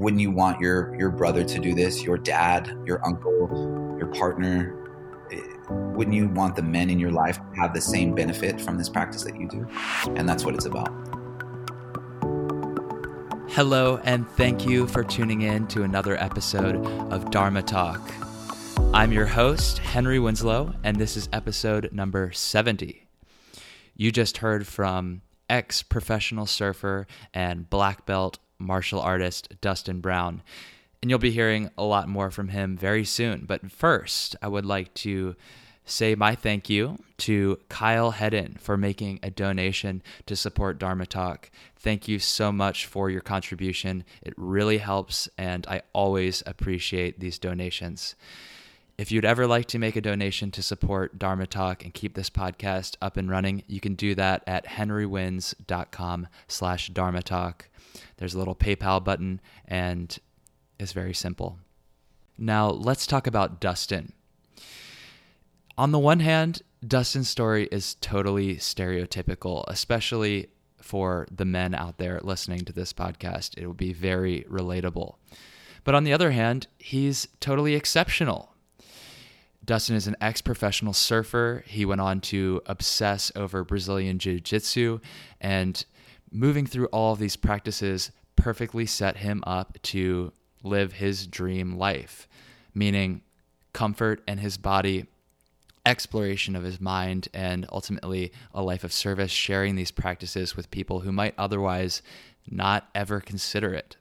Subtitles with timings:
[0.00, 4.74] wouldn't you want your your brother to do this your dad your uncle your partner
[5.30, 8.78] eh, wouldn't you want the men in your life to have the same benefit from
[8.78, 9.68] this practice that you do
[10.16, 10.88] and that's what it's about
[13.50, 18.00] Hello, and thank you for tuning in to another episode of Dharma Talk.
[18.94, 23.08] I'm your host, Henry Winslow, and this is episode number 70.
[23.96, 30.42] You just heard from ex professional surfer and black belt martial artist Dustin Brown,
[31.02, 33.44] and you'll be hearing a lot more from him very soon.
[33.46, 35.34] But first, I would like to
[35.84, 41.50] say my thank you to Kyle Hedden for making a donation to support Dharma Talk.
[41.76, 44.04] Thank you so much for your contribution.
[44.22, 48.14] It really helps, and I always appreciate these donations.
[48.98, 52.28] If you'd ever like to make a donation to support Dharma Talk and keep this
[52.28, 57.68] podcast up and running, you can do that at henrywins.com slash Dharma Talk.
[58.16, 60.16] There's a little PayPal button, and
[60.78, 61.58] it's very simple.
[62.38, 64.12] Now, let's talk about Dustin.
[65.76, 70.48] On the one hand, Dustin's story is totally stereotypical, especially
[70.80, 73.58] for the men out there listening to this podcast.
[73.58, 75.14] It will be very relatable.
[75.84, 78.54] But on the other hand, he's totally exceptional.
[79.64, 81.64] Dustin is an ex professional surfer.
[81.66, 85.00] He went on to obsess over Brazilian Jiu Jitsu,
[85.40, 85.84] and
[86.30, 92.28] moving through all of these practices perfectly set him up to live his dream life,
[92.74, 93.22] meaning
[93.72, 95.06] comfort in his body
[95.86, 101.00] exploration of his mind and ultimately a life of service, sharing these practices with people
[101.00, 102.02] who might otherwise
[102.48, 103.96] not ever consider it.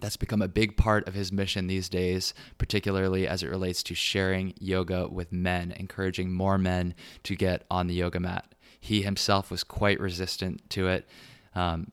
[0.00, 3.94] That's become a big part of his mission these days, particularly as it relates to
[3.94, 6.94] sharing yoga with men, encouraging more men
[7.24, 8.54] to get on the yoga mat.
[8.80, 11.06] He himself was quite resistant to it.
[11.54, 11.92] Um,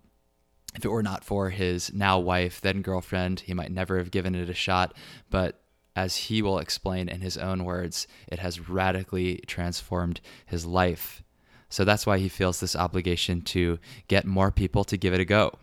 [0.76, 4.36] if it were not for his now wife, then girlfriend, he might never have given
[4.36, 4.96] it a shot.
[5.30, 5.62] But
[5.96, 11.24] as he will explain in his own words, it has radically transformed his life.
[11.70, 15.26] So that's why he feels this obligation to get more people to give it a
[15.26, 15.58] go.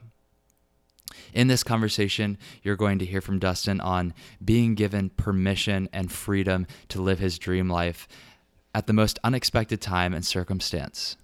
[1.33, 4.13] In this conversation, you're going to hear from Dustin on
[4.45, 8.09] being given permission and freedom to live his dream life
[8.75, 11.17] at the most unexpected time and circumstance.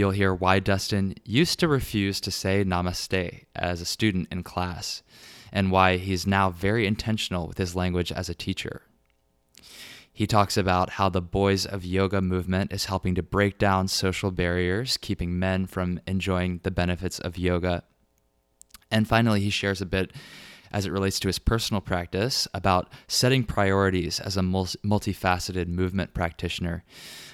[0.00, 5.02] You'll hear why Dustin used to refuse to say namaste as a student in class
[5.52, 8.80] and why he's now very intentional with his language as a teacher.
[10.10, 14.30] He talks about how the Boys of Yoga movement is helping to break down social
[14.30, 17.82] barriers, keeping men from enjoying the benefits of yoga.
[18.90, 20.14] And finally, he shares a bit
[20.72, 26.84] as it relates to his personal practice about setting priorities as a multifaceted movement practitioner,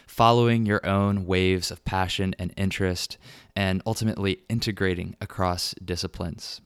[0.06, 3.18] following your own waves of passion and interest,
[3.54, 6.60] and ultimately integrating across disciplines.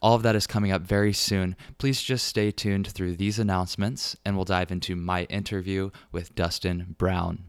[0.00, 1.56] All of that is coming up very soon.
[1.78, 6.94] Please just stay tuned through these announcements, and we'll dive into my interview with Dustin
[6.98, 7.44] Brown.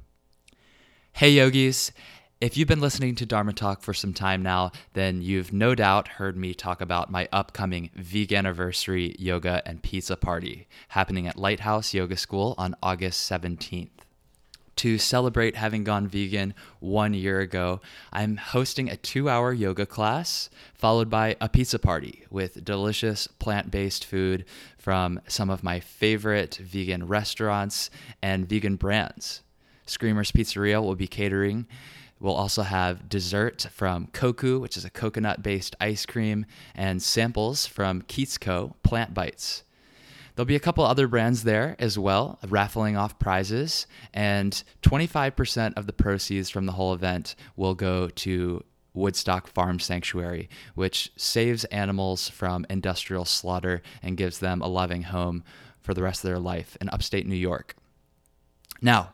[1.14, 1.92] Hey, yogis.
[2.42, 6.10] If you've been listening to Dharma Talk for some time now, then you've no doubt
[6.10, 12.18] heard me talk about my upcoming Veganiversary Yoga and Pizza Party happening at Lighthouse Yoga
[12.18, 14.04] School on August 17th
[14.78, 20.50] to celebrate having gone vegan one year ago, I'm hosting a two hour yoga class
[20.74, 24.46] followed by a pizza party with delicious plant based food
[24.78, 27.90] from some of my favorite vegan restaurants
[28.22, 29.44] and vegan brands.
[29.86, 31.68] Screamers Pizzeria will be catering.
[32.20, 37.66] We'll also have dessert from Koku, which is a coconut based ice cream, and samples
[37.66, 38.38] from Keats.
[38.84, 39.64] Plant Bites.
[40.36, 45.86] There'll be a couple other brands there as well, raffling off prizes, and 25% of
[45.86, 48.64] the proceeds from the whole event will go to
[48.96, 55.44] Woodstock Farm Sanctuary, which saves animals from industrial slaughter and gives them a loving home
[55.82, 57.76] for the rest of their life in upstate New York.
[58.82, 59.14] Now,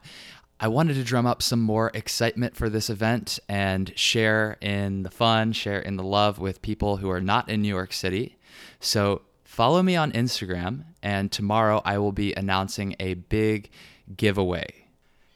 [0.59, 5.11] I wanted to drum up some more excitement for this event and share in the
[5.11, 8.37] fun, share in the love with people who are not in New York City.
[8.81, 13.69] So Follow me on Instagram, and tomorrow I will be announcing a big
[14.15, 14.85] giveaway.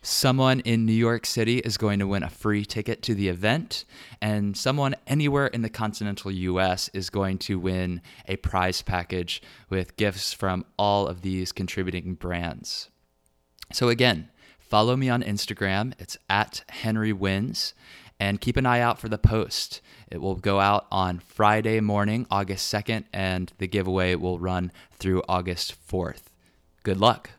[0.05, 3.85] Someone in New York City is going to win a free ticket to the event,
[4.21, 9.95] and someone anywhere in the continental US is going to win a prize package with
[9.95, 12.89] gifts from all of these contributing brands.
[13.71, 14.27] So, again,
[14.59, 15.93] follow me on Instagram.
[15.97, 17.73] It's at Henry Wins,
[18.23, 19.81] and keep an eye out for the post.
[20.09, 25.23] It will go out on Friday morning, August 2nd, and the giveaway will run through
[25.27, 26.21] August 4th.
[26.83, 27.31] Good luck.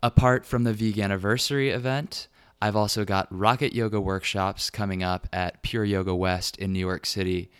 [0.00, 2.28] Apart from the Vegan Anniversary event,
[2.62, 7.04] I've also got rocket yoga workshops coming up at Pure Yoga West in New York
[7.04, 7.50] City.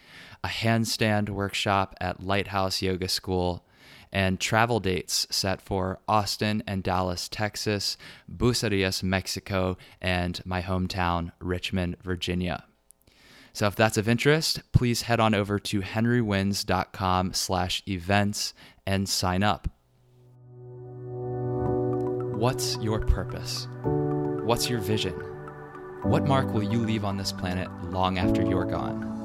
[0.44, 3.67] a handstand workshop at Lighthouse Yoga School,
[4.12, 7.97] and travel dates set for Austin and Dallas, Texas,
[8.31, 12.65] Bucerias, Mexico, and my hometown, Richmond, Virginia.
[13.53, 18.55] So if that's of interest, please head on over to henrywins.com slash events
[18.87, 19.69] and sign up.
[22.41, 23.69] What's your purpose?
[23.83, 25.15] What's your vision?
[26.03, 29.19] What mark will you leave on this planet long after you're gone?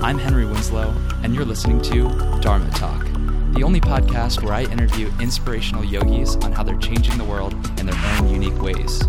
[0.00, 2.08] I'm Henry Winslow, and you're listening to
[2.40, 3.04] Dharma Talk,
[3.52, 7.86] the only podcast where I interview inspirational yogis on how they're changing the world in
[7.86, 9.02] their own unique ways.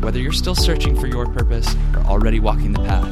[0.00, 3.06] Whether you're still searching for your purpose or already walking the path,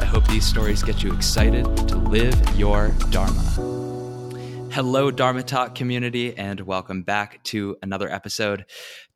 [0.00, 3.81] I hope these stories get you excited to live your Dharma.
[4.72, 8.64] Hello, Dharma Talk community, and welcome back to another episode.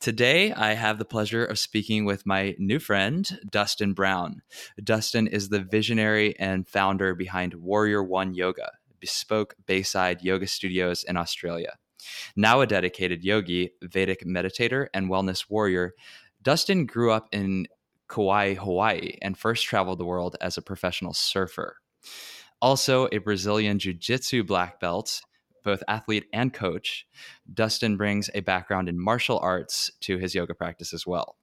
[0.00, 4.42] Today, I have the pleasure of speaking with my new friend, Dustin Brown.
[4.84, 11.16] Dustin is the visionary and founder behind Warrior One Yoga, bespoke Bayside yoga studios in
[11.16, 11.78] Australia.
[12.36, 15.94] Now a dedicated yogi, Vedic meditator, and wellness warrior,
[16.42, 17.66] Dustin grew up in
[18.08, 21.78] Kauai, Hawaii, and first traveled the world as a professional surfer.
[22.60, 25.22] Also, a Brazilian Jiu Jitsu black belt
[25.66, 27.06] both athlete and coach,
[27.52, 31.36] Dustin brings a background in martial arts to his yoga practice as well.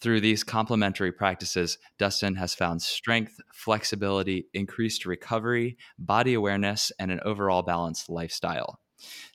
[0.00, 7.20] Through these complementary practices, Dustin has found strength, flexibility, increased recovery, body awareness, and an
[7.24, 8.78] overall balanced lifestyle.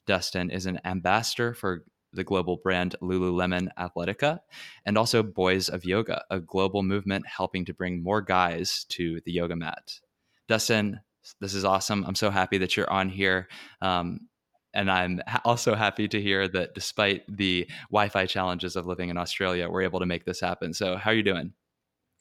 [0.06, 1.84] Dustin is an ambassador for
[2.14, 4.40] the global brand Lululemon Athletica
[4.86, 9.34] and also Boys of Yoga, a global movement helping to bring more guys to the
[9.34, 10.00] yoga mat.
[10.48, 11.02] Dustin,
[11.40, 12.04] this is awesome.
[12.06, 13.48] I'm so happy that you're on here.
[13.82, 14.28] Um,
[14.74, 19.70] and I'm also happy to hear that despite the Wi-Fi challenges of living in Australia,
[19.70, 20.74] we're able to make this happen.
[20.74, 21.54] So, how are you doing?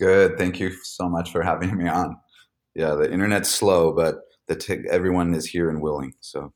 [0.00, 0.38] Good.
[0.38, 2.16] Thank you so much for having me on.
[2.74, 4.16] Yeah, the internet's slow, but
[4.48, 6.14] the t- everyone is here and willing.
[6.20, 6.52] So,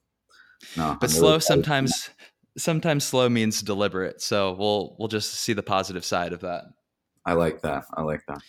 [0.76, 0.96] no.
[1.00, 2.11] But I'm slow really sometimes.
[2.58, 4.20] Sometimes slow means deliberate.
[4.20, 6.64] So we'll we'll just see the positive side of that.
[7.25, 7.85] I like that.
[7.94, 8.41] I like that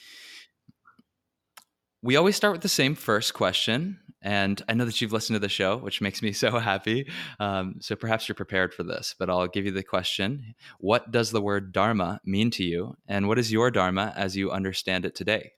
[2.01, 4.00] we always start with the same first question.
[4.24, 7.09] And I know that you've listened to the show, which makes me so happy.
[7.39, 11.31] Um, so perhaps you're prepared for this, but I'll give you the question What does
[11.31, 12.95] the word Dharma mean to you?
[13.07, 15.53] And what is your Dharma as you understand it today?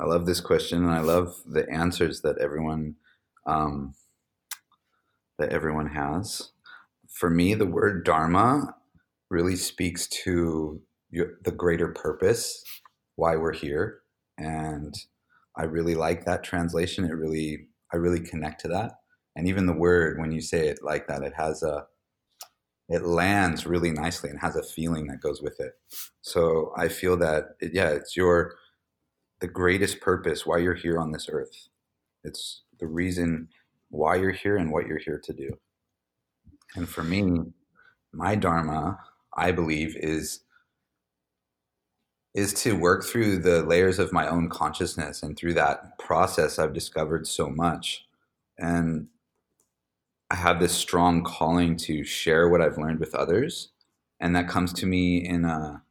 [0.00, 2.96] I love this question, and I love the answers that everyone
[3.46, 3.94] um,
[5.38, 6.50] that everyone has.
[7.08, 8.74] For me, the word Dharma
[9.30, 12.62] really speaks to the greater purpose,
[13.16, 14.02] why we're here,
[14.38, 14.94] and
[15.56, 17.04] I really like that translation.
[17.04, 18.92] It really I really connect to that,
[19.36, 21.86] and even the word when you say it like that, it has a
[22.88, 25.72] it lands really nicely and has a feeling that goes with it.
[26.22, 28.54] So I feel that it, yeah, it's your
[29.40, 31.68] the greatest purpose why you're here on this earth.
[32.24, 33.48] It's the reason
[33.90, 35.50] why you're here and what you're here to do.
[36.76, 37.40] And for me,
[38.12, 38.98] my dharma,
[39.36, 40.40] I believe, is
[42.34, 46.74] is to work through the layers of my own consciousness and through that process i've
[46.74, 48.06] discovered so much.
[48.58, 49.08] And
[50.30, 53.70] i have this strong calling to share what i've learned with others
[54.20, 55.82] and that comes to me in a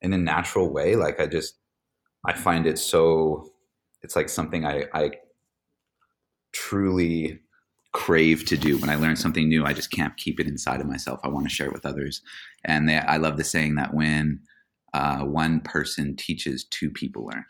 [0.00, 0.96] in a natural way.
[0.96, 1.56] Like i just
[2.24, 3.52] i find it so
[4.02, 5.10] it's like something i i
[6.52, 7.40] truly
[7.92, 8.78] crave to do.
[8.78, 11.20] When i learn something new i just can't keep it inside of myself.
[11.22, 12.22] I want to share it with others.
[12.64, 14.40] And they, i love the saying that when
[14.94, 17.44] uh, one person teaches, two people learn.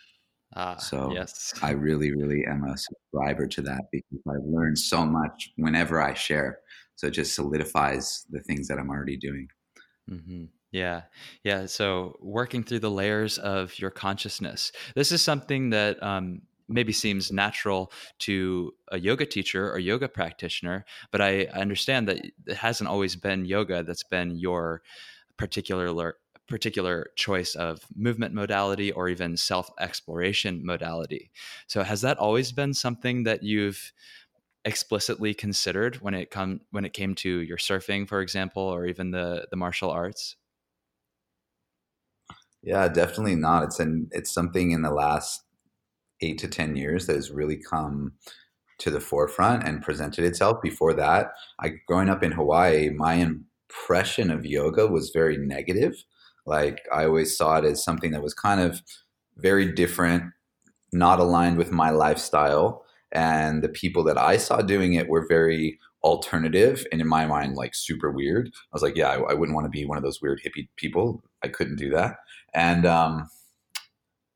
[0.55, 1.55] Ah, so yes.
[1.63, 6.15] I really, really am a subscriber to that because I've learned so much whenever I
[6.15, 6.59] share.
[6.97, 9.49] So it just solidifies the things that I'm already doing.
[10.11, 10.45] Mm-hmm.
[10.71, 11.03] Yeah.
[11.43, 11.67] Yeah.
[11.67, 14.73] So working through the layers of your consciousness.
[14.95, 20.85] This is something that um, maybe seems natural to a yoga teacher or yoga practitioner,
[21.11, 24.83] but I understand that it hasn't always been yoga that's been your
[25.37, 26.15] particular
[26.53, 31.31] particular choice of movement modality or even self exploration modality.
[31.67, 33.91] So has that always been something that you've
[34.67, 39.13] explicitly considered when it come when it came to your surfing, for example, or even
[39.13, 40.37] the the martial arts?
[42.63, 43.65] Yeah, definitely not.
[43.65, 45.41] It's an it's something in the last
[46.21, 48.13] eight to ten years that has really come
[48.77, 50.61] to the forefront and presented itself.
[50.61, 56.05] Before that, I growing up in Hawaii, my impression of yoga was very negative.
[56.47, 58.83] Like I always saw it as something that was kind of
[59.37, 60.25] very different,
[60.93, 62.85] not aligned with my lifestyle.
[63.13, 67.55] And the people that I saw doing it were very alternative and in my mind,
[67.55, 68.49] like super weird.
[68.49, 70.69] I was like, yeah, I, I wouldn't want to be one of those weird hippie
[70.77, 71.23] people.
[71.43, 72.17] I couldn't do that.
[72.55, 73.29] And um,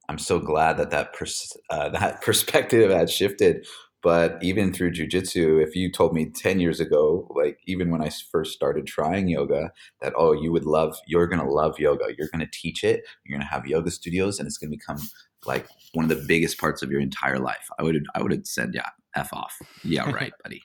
[0.09, 3.67] I'm so glad that that pers- uh, that perspective had shifted.
[4.07, 8.09] But even through jujitsu, if you told me 10 years ago, like even when I
[8.31, 12.05] first started trying yoga, that, oh, you would love, you're going to love yoga.
[12.17, 13.03] You're going to teach it.
[13.25, 14.99] You're going to have yoga studios and it's going to become
[15.45, 17.67] like one of the biggest parts of your entire life.
[17.81, 19.59] I would, I would have said, yeah, F off.
[19.83, 20.63] Yeah, right, buddy.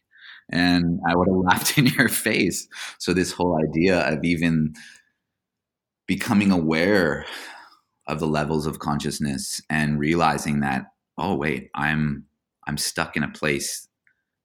[0.52, 2.68] And I would have laughed in your face.
[3.00, 4.76] So this whole idea of even
[6.06, 7.26] becoming aware
[8.06, 10.86] of the levels of consciousness and realizing that,
[11.18, 12.28] oh, wait, I'm,
[12.68, 13.88] I'm stuck in a place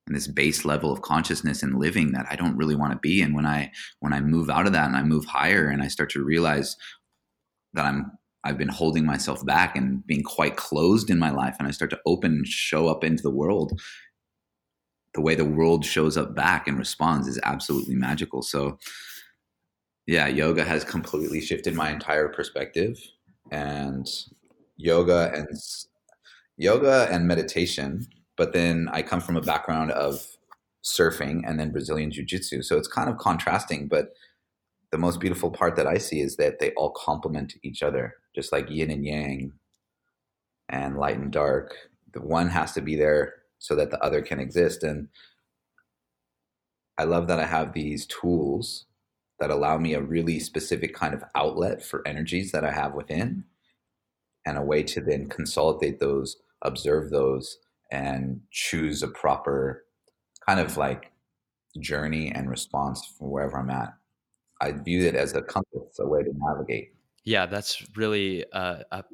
[0.07, 3.23] in this base level of consciousness and living that I don't really want to be.
[3.23, 5.89] And when I when I move out of that and I move higher and I
[5.89, 6.77] start to realize
[7.75, 8.13] that I'm
[8.45, 11.91] I've been holding myself back and being quite closed in my life and I start
[11.91, 13.81] to open and show up into the world,
[15.15, 18.43] the way the world shows up back and responds is absolutely magical.
[18.43, 18.79] So
[20.07, 22.97] yeah, yoga has completely shifted my entire perspective
[23.51, 24.07] and
[24.77, 25.49] yoga and
[26.57, 30.27] yoga and meditation, but then I come from a background of
[30.85, 32.63] surfing and then Brazilian jiu-jitsu.
[32.63, 34.11] So it's kind of contrasting, but
[34.93, 38.53] the most beautiful part that I see is that they all complement each other, just
[38.53, 39.53] like yin and yang
[40.69, 41.75] and light and dark.
[42.13, 44.83] The one has to be there so that the other can exist.
[44.83, 45.09] And
[46.99, 48.87] I love that I have these tools
[49.39, 53.45] that allow me a really specific kind of outlet for energies that I have within
[54.47, 57.59] and a way to then consolidate those observe those
[57.91, 59.85] and choose a proper
[60.47, 61.13] kind of like
[61.81, 63.95] journey and response from wherever I'm at.
[64.61, 66.95] I view it as a compass, a way to navigate.
[67.25, 69.05] Yeah, that's really a, a,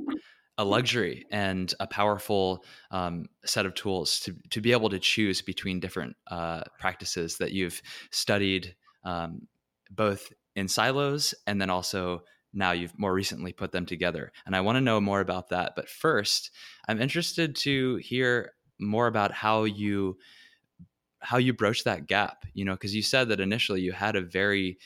[0.58, 5.42] a luxury and a powerful um, set of tools to, to be able to choose
[5.42, 9.48] between different uh, practices that you've studied um,
[9.90, 12.22] both in silos and then also
[12.52, 14.32] now you've more recently put them together.
[14.44, 15.72] And I want to know more about that.
[15.74, 16.50] But first,
[16.86, 20.18] I'm interested to hear more about how you
[21.20, 24.20] how you broach that gap you know because you said that initially you had a
[24.20, 24.78] very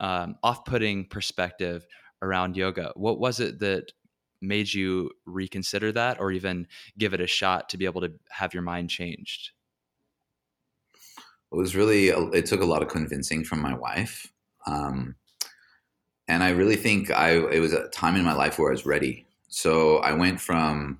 [0.00, 1.86] um, off-putting perspective
[2.22, 3.92] around yoga what was it that
[4.40, 8.54] made you reconsider that or even give it a shot to be able to have
[8.54, 9.50] your mind changed
[11.52, 14.32] it was really it took a lot of convincing from my wife
[14.66, 15.16] um,
[16.28, 18.86] and I really think I it was a time in my life where I was
[18.86, 19.26] ready.
[19.48, 20.98] So I went from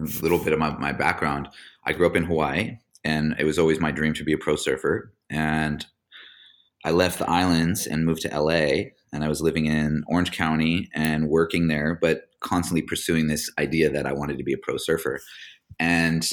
[0.00, 1.48] a little bit of my, my background.
[1.84, 4.56] I grew up in Hawaii, and it was always my dream to be a pro
[4.56, 5.12] surfer.
[5.28, 5.84] And
[6.84, 10.88] I left the islands and moved to LA, and I was living in Orange County
[10.94, 14.78] and working there, but constantly pursuing this idea that I wanted to be a pro
[14.78, 15.20] surfer.
[15.78, 16.28] And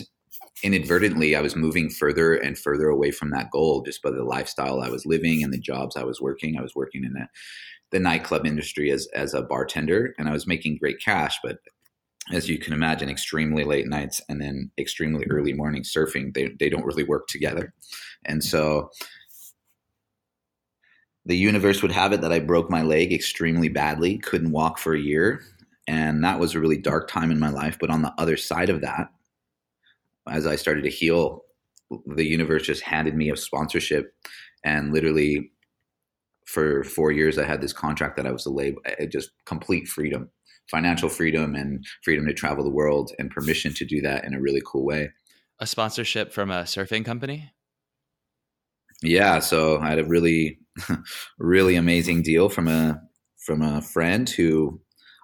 [0.63, 4.81] inadvertently, I was moving further and further away from that goal just by the lifestyle
[4.81, 6.57] I was living and the jobs I was working.
[6.57, 7.27] I was working in a
[7.91, 11.59] the nightclub industry as as a bartender, and I was making great cash, but
[12.33, 15.35] as you can imagine, extremely late nights and then extremely mm-hmm.
[15.35, 17.73] early morning surfing, they, they don't really work together.
[18.25, 18.91] And so
[21.25, 24.93] the universe would have it that I broke my leg extremely badly, couldn't walk for
[24.93, 25.41] a year.
[25.87, 27.77] And that was a really dark time in my life.
[27.79, 29.07] But on the other side of that,
[30.29, 31.43] as I started to heal,
[32.05, 34.13] the universe just handed me a sponsorship
[34.65, 35.51] and literally
[36.47, 40.29] for four years, I had this contract that I was a label, just complete freedom,
[40.71, 44.41] financial freedom, and freedom to travel the world, and permission to do that in a
[44.41, 45.11] really cool way.
[45.59, 47.51] A sponsorship from a surfing company.
[49.03, 50.59] Yeah, so I had a really,
[51.37, 53.01] really amazing deal from a
[53.45, 54.81] from a friend who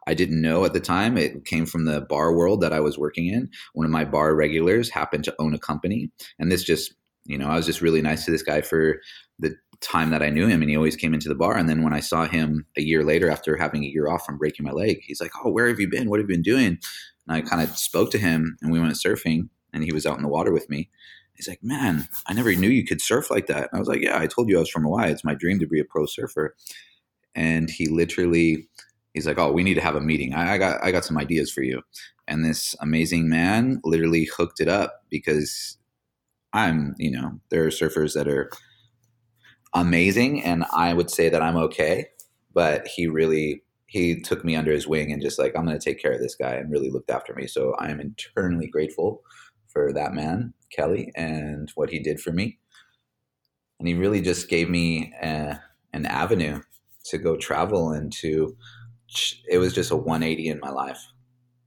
[0.07, 1.17] I didn't know at the time.
[1.17, 3.49] It came from the bar world that I was working in.
[3.73, 6.93] One of my bar regulars happened to own a company, and this just
[7.25, 8.99] you know, I was just really nice to this guy for
[9.39, 11.57] the time that I knew him and he always came into the bar.
[11.57, 14.37] And then when I saw him a year later after having a year off from
[14.37, 16.09] breaking my leg, he's like, Oh, where have you been?
[16.09, 16.79] What have you been doing?
[17.27, 20.17] And I kind of spoke to him and we went surfing and he was out
[20.17, 20.89] in the water with me.
[21.35, 23.69] He's like, Man, I never knew you could surf like that.
[23.71, 25.11] And I was like, Yeah, I told you I was from Hawaii.
[25.11, 26.55] It's my dream to be a pro surfer.
[27.35, 28.67] And he literally
[29.13, 30.33] he's like, Oh, we need to have a meeting.
[30.33, 31.81] I, I got I got some ideas for you.
[32.27, 35.77] And this amazing man literally hooked it up because
[36.53, 38.49] I'm, you know, there are surfers that are
[39.73, 42.07] amazing and I would say that I'm okay.
[42.53, 45.83] But he really he took me under his wing and just like I'm going to
[45.83, 47.45] take care of this guy and really looked after me.
[47.45, 49.21] So I am eternally grateful
[49.67, 52.57] for that man, Kelly, and what he did for me.
[53.79, 55.59] And he really just gave me a,
[55.93, 56.61] an avenue
[57.05, 58.55] to go travel and to
[59.47, 60.99] it was just a 180 in my life.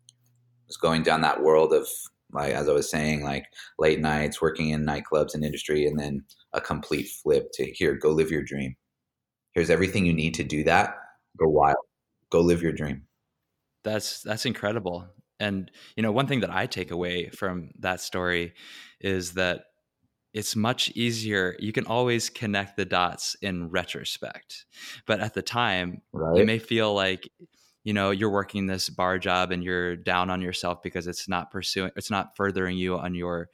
[0.08, 1.86] It was going down that world of
[2.32, 3.46] like as I was saying, like
[3.78, 8.10] late nights, working in nightclubs and industry, and then a complete flip to here, go
[8.10, 8.76] live your dream.
[9.52, 10.94] Here's everything you need to do that.
[11.38, 11.76] Go wild.
[12.30, 13.02] Go live your dream.
[13.84, 15.06] That's that's incredible.
[15.38, 18.54] And you know, one thing that I take away from that story
[19.00, 19.64] is that
[20.34, 21.56] it's much easier.
[21.58, 24.66] You can always connect the dots in retrospect.
[25.06, 26.36] But at the time, right.
[26.36, 27.30] you may feel like
[27.86, 31.52] you know you're working this bar job and you're down on yourself because it's not
[31.52, 33.48] pursuing it's not furthering you on your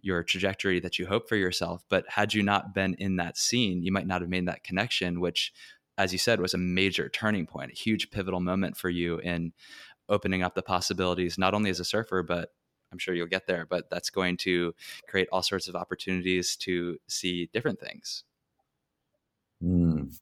[0.00, 3.82] your trajectory that you hope for yourself but had you not been in that scene
[3.82, 5.54] you might not have made that connection which
[5.96, 9.52] as you said was a major turning point a huge pivotal moment for you in
[10.10, 12.50] opening up the possibilities not only as a surfer but
[12.90, 14.74] I'm sure you'll get there, but that's going to
[15.10, 18.24] create all sorts of opportunities to see different things.
[19.62, 20.16] Mm.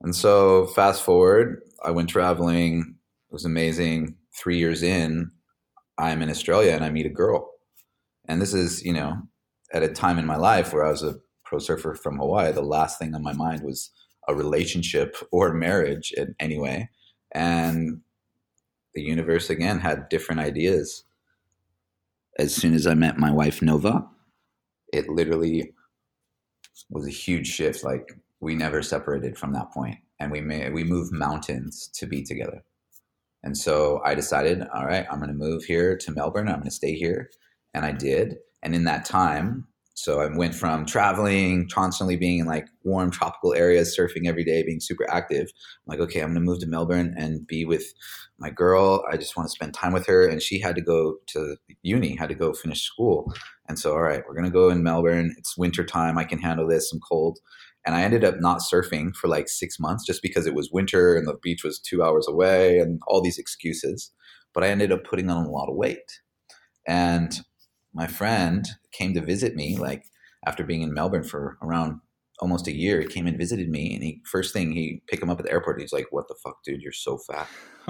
[0.00, 2.96] And so, fast forward, I went traveling.
[3.30, 4.16] It was amazing.
[4.34, 5.30] Three years in,
[5.98, 7.50] I'm in Australia and I meet a girl.
[8.28, 9.16] And this is, you know,
[9.72, 12.52] at a time in my life where I was a pro surfer from Hawaii.
[12.52, 13.90] The last thing on my mind was
[14.28, 16.90] a relationship or marriage in any way.
[17.32, 18.00] And
[18.94, 21.04] the universe again had different ideas
[22.38, 24.06] as soon as I met my wife Nova,
[24.92, 25.72] it literally
[26.88, 27.82] was a huge shift.
[27.82, 32.22] Like we never separated from that point, and we made we moved mountains to be
[32.22, 32.62] together.
[33.42, 36.48] And so I decided, all right, I'm going to move here to Melbourne.
[36.48, 37.30] I'm going to stay here,
[37.74, 38.36] and I did.
[38.62, 39.68] And in that time,
[39.98, 44.62] so I went from traveling, constantly being in like warm tropical areas, surfing every day,
[44.62, 45.48] being super active.
[45.50, 47.82] I'm like, okay, I'm gonna move to Melbourne and be with
[48.38, 49.04] my girl.
[49.10, 50.24] I just want to spend time with her.
[50.28, 53.34] And she had to go to uni, had to go finish school.
[53.68, 55.34] And so, all right, we're gonna go in Melbourne.
[55.36, 56.16] It's winter time.
[56.16, 56.92] I can handle this.
[56.92, 57.40] I'm cold.
[57.88, 61.16] And I ended up not surfing for like six months just because it was winter
[61.16, 64.12] and the beach was two hours away and all these excuses.
[64.52, 66.20] But I ended up putting on a lot of weight.
[66.86, 67.40] And
[67.94, 70.04] my friend came to visit me like
[70.46, 72.00] after being in Melbourne for around
[72.40, 73.00] almost a year.
[73.00, 75.52] He came and visited me, and he first thing he picked him up at the
[75.52, 75.80] airport.
[75.80, 76.82] He's like, "What the fuck, dude?
[76.82, 77.48] You're so fat."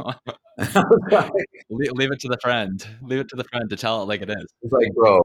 [1.71, 2.87] leave, it to the friend.
[3.03, 4.47] Leave it to the friend to tell it like it is.
[4.63, 5.21] It's like, bro,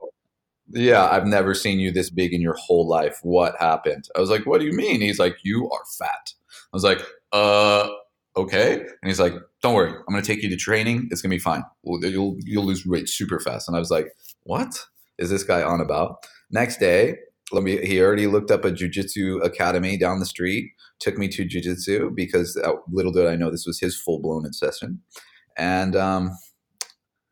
[0.74, 3.20] yeah, I've never seen you this big in your whole life.
[3.22, 4.10] What happened?
[4.15, 5.01] I was like, what do you mean?
[5.01, 6.34] He's like, you are fat.
[6.52, 7.88] I was like, uh,
[8.36, 8.80] okay.
[8.80, 11.08] And he's like, don't worry, I'm gonna take you to training.
[11.12, 11.63] It's gonna be fine.
[11.84, 13.67] You'll you'll lose weight super fast.
[13.67, 14.08] And I was like,
[14.43, 14.86] what
[15.19, 16.26] is this guy on about?
[16.50, 17.17] Next day,
[17.52, 17.86] let me.
[17.86, 20.71] He already looked up a jujitsu academy down the street.
[21.00, 24.52] Took me to jujitsu because uh, little did I know this was his full blown
[24.54, 25.02] session,
[25.56, 26.32] and um,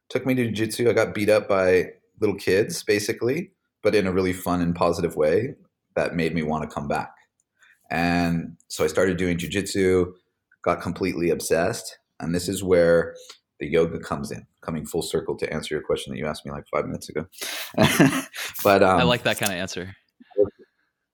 [0.09, 0.89] took me to jujitsu.
[0.89, 3.51] I got beat up by little kids, basically,
[3.83, 5.55] but in a really fun and positive way
[5.95, 7.11] that made me want to come back.
[7.89, 10.13] And so I started doing jujitsu,
[10.63, 13.15] got completely obsessed, and this is where
[13.59, 16.51] the yoga comes in, coming full circle to answer your question that you asked me
[16.51, 17.25] like five minutes ago.
[18.63, 19.95] but um, I like that kind of answer.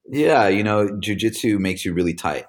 [0.10, 2.46] Yeah, you know, jujitsu makes you really tight.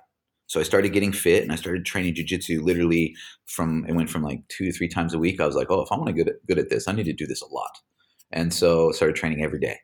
[0.46, 3.14] So I started getting fit and I started training jujitsu literally
[3.46, 5.40] from it went from like two to three times a week.
[5.40, 7.04] I was like, oh, if I want to get good, good at this, I need
[7.04, 7.78] to do this a lot.
[8.30, 9.78] And so I started training every day,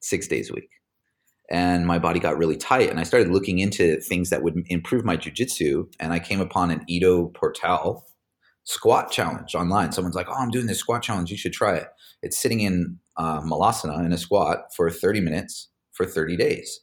[0.00, 0.70] six days a week.
[1.50, 2.90] And my body got really tight.
[2.90, 5.86] And I started looking into things that would improve my jujitsu.
[6.00, 8.04] And I came upon an Ido Portal,
[8.64, 9.92] squat challenge online.
[9.92, 11.30] Someone's like, "Oh, I'm doing this squat challenge.
[11.30, 11.86] You should try it."
[12.22, 16.80] It's sitting in uh, malasana in a squat for 30 minutes for 30 days.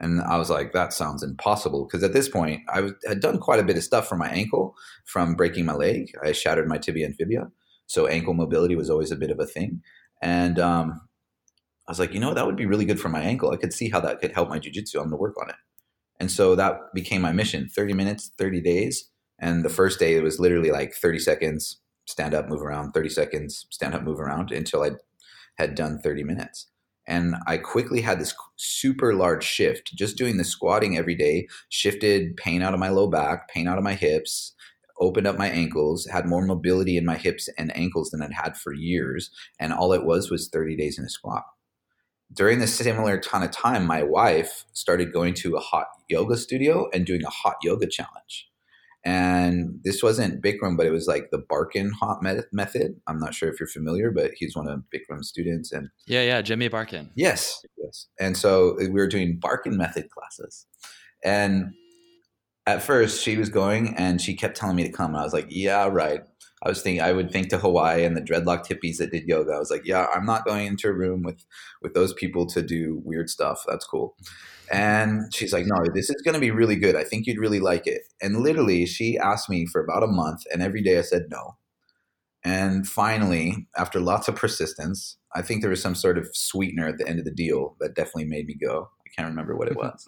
[0.00, 3.38] And I was like, that sounds impossible because at this point, I was, had done
[3.38, 4.74] quite a bit of stuff for my ankle
[5.04, 6.10] from breaking my leg.
[6.24, 7.48] I shattered my tibia and fibula,
[7.86, 9.82] so ankle mobility was always a bit of a thing.
[10.22, 11.00] And um,
[11.88, 13.50] I was like, you know, that would be really good for my ankle.
[13.50, 14.96] I could see how that could help my jujitsu.
[14.96, 15.56] I'm going to work on it.
[16.20, 20.22] And so that became my mission: 30 minutes, 30 days and the first day it
[20.22, 24.52] was literally like 30 seconds, stand up, move around, 30 seconds, stand up, move around
[24.52, 24.90] until I
[25.56, 26.68] had done 30 minutes.
[27.08, 29.94] And I quickly had this super large shift.
[29.96, 33.78] Just doing the squatting every day shifted pain out of my low back, pain out
[33.78, 34.54] of my hips,
[35.00, 38.56] opened up my ankles, had more mobility in my hips and ankles than I'd had
[38.56, 39.30] for years.
[39.58, 41.44] And all it was was 30 days in a squat.
[42.32, 46.88] During this similar ton of time, my wife started going to a hot yoga studio
[46.92, 48.50] and doing a hot yoga challenge.
[49.04, 53.00] And this wasn't Bikram, but it was like the Barkan hot method.
[53.06, 55.72] I'm not sure if you're familiar, but he's one of Bikram's students.
[55.72, 57.08] And yeah, yeah, Jimmy Barkan.
[57.14, 58.08] Yes, yes.
[58.20, 60.66] And so uh, we were doing Barkan method classes,
[61.24, 61.72] and
[62.70, 65.10] at first she was going and she kept telling me to come.
[65.10, 66.22] And I was like, yeah, right.
[66.62, 69.52] I was thinking I would think to Hawaii and the dreadlock hippies that did yoga.
[69.52, 71.44] I was like, yeah, I'm not going into a room with
[71.80, 73.64] with those people to do weird stuff.
[73.66, 74.14] That's cool.
[74.70, 76.94] And she's like, no, this is going to be really good.
[76.96, 78.02] I think you'd really like it.
[78.22, 81.56] And literally, she asked me for about a month, and every day I said no.
[82.44, 86.98] And finally, after lots of persistence, I think there was some sort of sweetener at
[86.98, 88.88] the end of the deal that definitely made me go.
[89.04, 90.06] I can't remember what it was.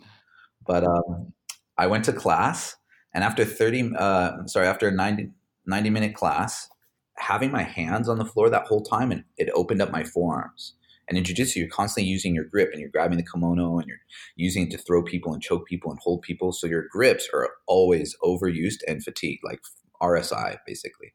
[0.67, 1.33] but um,
[1.79, 2.77] I went to class,
[3.15, 5.31] and after 30, uh, sorry, after a 90,
[5.67, 6.69] 90 minute class,
[7.17, 10.75] having my hands on the floor that whole time and it opened up my forearms.
[11.09, 13.99] And in jujitsu, you're constantly using your grip and you're grabbing the kimono and you're
[14.37, 16.53] using it to throw people and choke people and hold people.
[16.53, 19.61] So your grips are always overused and fatigued, like
[20.01, 21.13] RSI basically.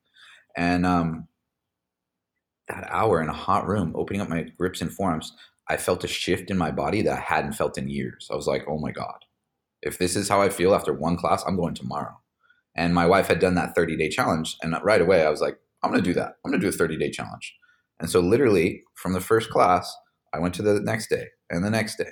[0.56, 1.28] And um,
[2.68, 5.34] that hour in a hot room, opening up my grips and forearms,
[5.70, 8.30] I felt a shift in my body that I hadn't felt in years.
[8.32, 9.18] I was like, oh my God,
[9.88, 12.20] if this is how I feel after one class, I'm going tomorrow.
[12.76, 14.56] And my wife had done that 30 day challenge.
[14.62, 16.34] And right away, I was like, I'm going to do that.
[16.46, 17.56] I'm going to do a 30 day challenge.
[18.00, 19.92] And so, literally, from the first class,
[20.34, 22.12] I went to the next day and the next day.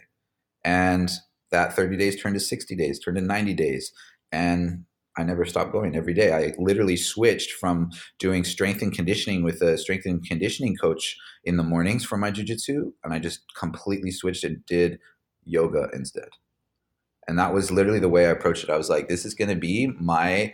[0.64, 1.12] And
[1.52, 3.92] that 30 days turned to 60 days, turned to 90 days.
[4.32, 4.86] And
[5.18, 6.34] I never stopped going every day.
[6.34, 11.58] I literally switched from doing strength and conditioning with a strength and conditioning coach in
[11.58, 15.00] the mornings for my jujitsu, and I just completely switched and did
[15.46, 16.30] yoga instead.
[17.28, 18.70] And that was literally the way I approached it.
[18.70, 20.54] I was like, this is going to be my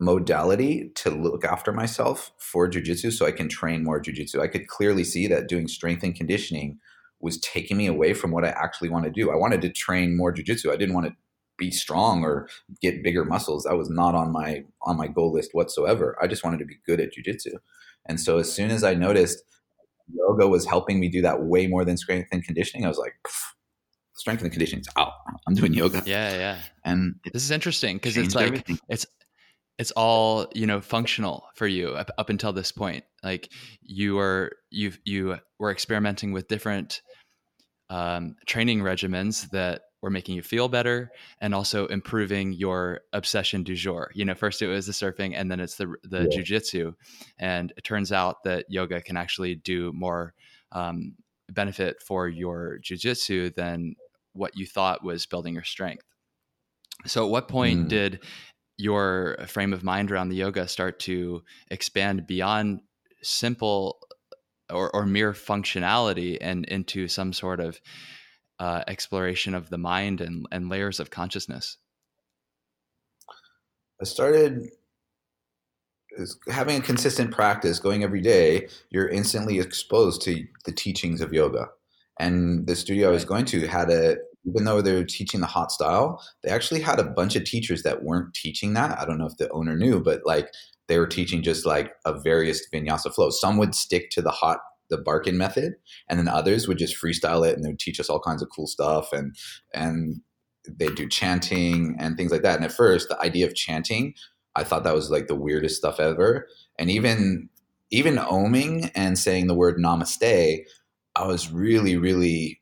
[0.00, 4.40] modality to look after myself for jujitsu so I can train more jujitsu.
[4.40, 6.78] I could clearly see that doing strength and conditioning
[7.20, 9.30] was taking me away from what I actually want to do.
[9.30, 10.72] I wanted to train more jujitsu.
[10.72, 11.12] I didn't want to
[11.56, 12.48] be strong or
[12.80, 13.62] get bigger muscles.
[13.62, 16.16] That was not on my on my goal list whatsoever.
[16.20, 17.54] I just wanted to be good at jujitsu.
[18.06, 19.44] And so as soon as I noticed
[20.12, 23.14] yoga was helping me do that way more than strength and conditioning, I was like,
[24.14, 25.12] strength and conditioning is out.
[25.46, 26.02] I'm doing yoga.
[26.04, 26.58] Yeah, yeah.
[26.84, 28.78] And this is interesting because it's like everything.
[28.88, 29.06] it's
[29.78, 33.04] it's all you know functional for you up, up until this point.
[33.22, 33.50] Like
[33.82, 37.02] you are you you were experimenting with different
[37.90, 43.74] um, training regimens that were making you feel better and also improving your obsession du
[43.74, 44.10] jour.
[44.14, 46.38] You know, first it was the surfing and then it's the the yeah.
[46.38, 46.94] jujitsu,
[47.38, 50.34] and it turns out that yoga can actually do more
[50.72, 51.14] um,
[51.52, 53.94] benefit for your jujitsu than
[54.32, 56.04] what you thought was building your strength.
[57.06, 57.88] So, at what point mm.
[57.88, 58.24] did
[58.78, 62.80] your frame of mind around the yoga start to expand beyond
[63.22, 63.98] simple
[64.70, 67.80] or, or mere functionality and into some sort of
[68.58, 71.76] uh, exploration of the mind and, and layers of consciousness?
[74.00, 74.68] I started
[76.48, 78.68] having a consistent practice, going every day.
[78.90, 81.68] You're instantly exposed to the teachings of yoga.
[82.18, 85.46] And the studio I was going to had a, even though they were teaching the
[85.46, 88.98] hot style, they actually had a bunch of teachers that weren't teaching that.
[88.98, 90.52] I don't know if the owner knew, but like
[90.88, 93.40] they were teaching just like a various vinyasa flows.
[93.40, 94.58] Some would stick to the hot
[94.90, 95.72] the Barkan method,
[96.08, 98.50] and then others would just freestyle it and they would teach us all kinds of
[98.54, 99.34] cool stuff and
[99.72, 100.20] and
[100.68, 102.56] they do chanting and things like that.
[102.56, 104.14] And at first, the idea of chanting,
[104.54, 106.48] I thought that was like the weirdest stuff ever.
[106.78, 107.48] And even
[107.90, 110.64] even oming and saying the word namaste,
[111.16, 112.60] I was really really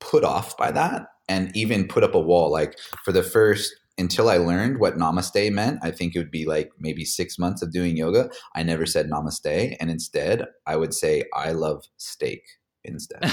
[0.00, 4.28] put off by that and even put up a wall like for the first until
[4.28, 7.72] I learned what namaste meant, I think it would be like maybe six months of
[7.72, 8.28] doing yoga.
[8.54, 9.76] I never said namaste.
[9.78, 12.42] And instead, I would say, I love steak
[12.82, 13.32] instead.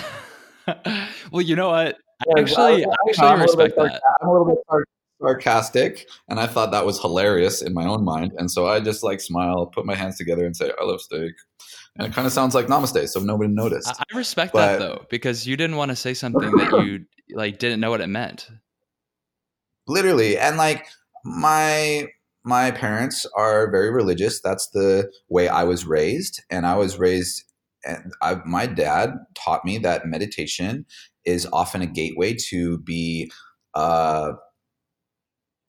[1.31, 1.97] well, you know what?
[2.37, 4.01] Actually, well, actually, I respect that.
[4.21, 4.59] I'm a little bit
[5.21, 8.33] sarcastic, and I thought that was hilarious in my own mind.
[8.37, 11.33] And so I just like smile, put my hands together, and say, I love steak.
[11.97, 13.93] And it kind of sounds like namaste, so nobody noticed.
[13.99, 17.05] I respect but, that though, because you didn't want to say something that you
[17.35, 18.49] like didn't know what it meant
[19.87, 20.87] literally and like
[21.23, 22.07] my
[22.43, 27.43] my parents are very religious that's the way i was raised and i was raised
[27.83, 30.85] and I, my dad taught me that meditation
[31.25, 33.31] is often a gateway to be
[33.73, 34.33] uh,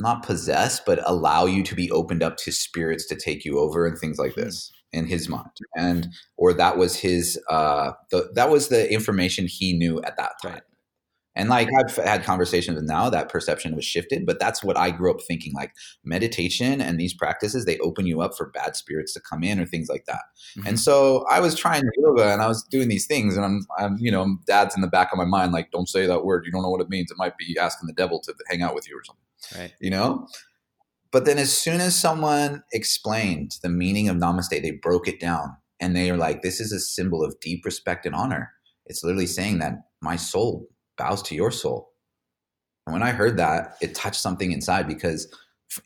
[0.03, 3.87] not possess, but allow you to be opened up to spirits to take you over
[3.87, 8.51] and things like this in his mind and or that was his uh the, that
[8.51, 10.63] was the information he knew at that time right.
[11.35, 14.91] And like I've had conversations with now that perception was shifted, but that's what I
[14.91, 15.55] grew up thinking.
[15.55, 15.73] Like
[16.05, 19.65] meditation and these practices, they open you up for bad spirits to come in or
[19.65, 20.21] things like that.
[20.59, 20.69] Mm-hmm.
[20.69, 23.97] And so I was trying yoga and I was doing these things, and I'm, I'm,
[23.99, 26.45] you know, dad's in the back of my mind, like, don't say that word.
[26.45, 27.11] You don't know what it means.
[27.11, 29.25] It might be asking the devil to hang out with you or something.
[29.57, 29.73] Right.
[29.81, 30.27] You know.
[31.11, 35.57] But then, as soon as someone explained the meaning of Namaste, they broke it down,
[35.79, 38.53] and they are like, "This is a symbol of deep respect and honor."
[38.87, 41.93] It's literally saying that my soul bows to your soul.
[42.87, 45.29] And when I heard that, it touched something inside because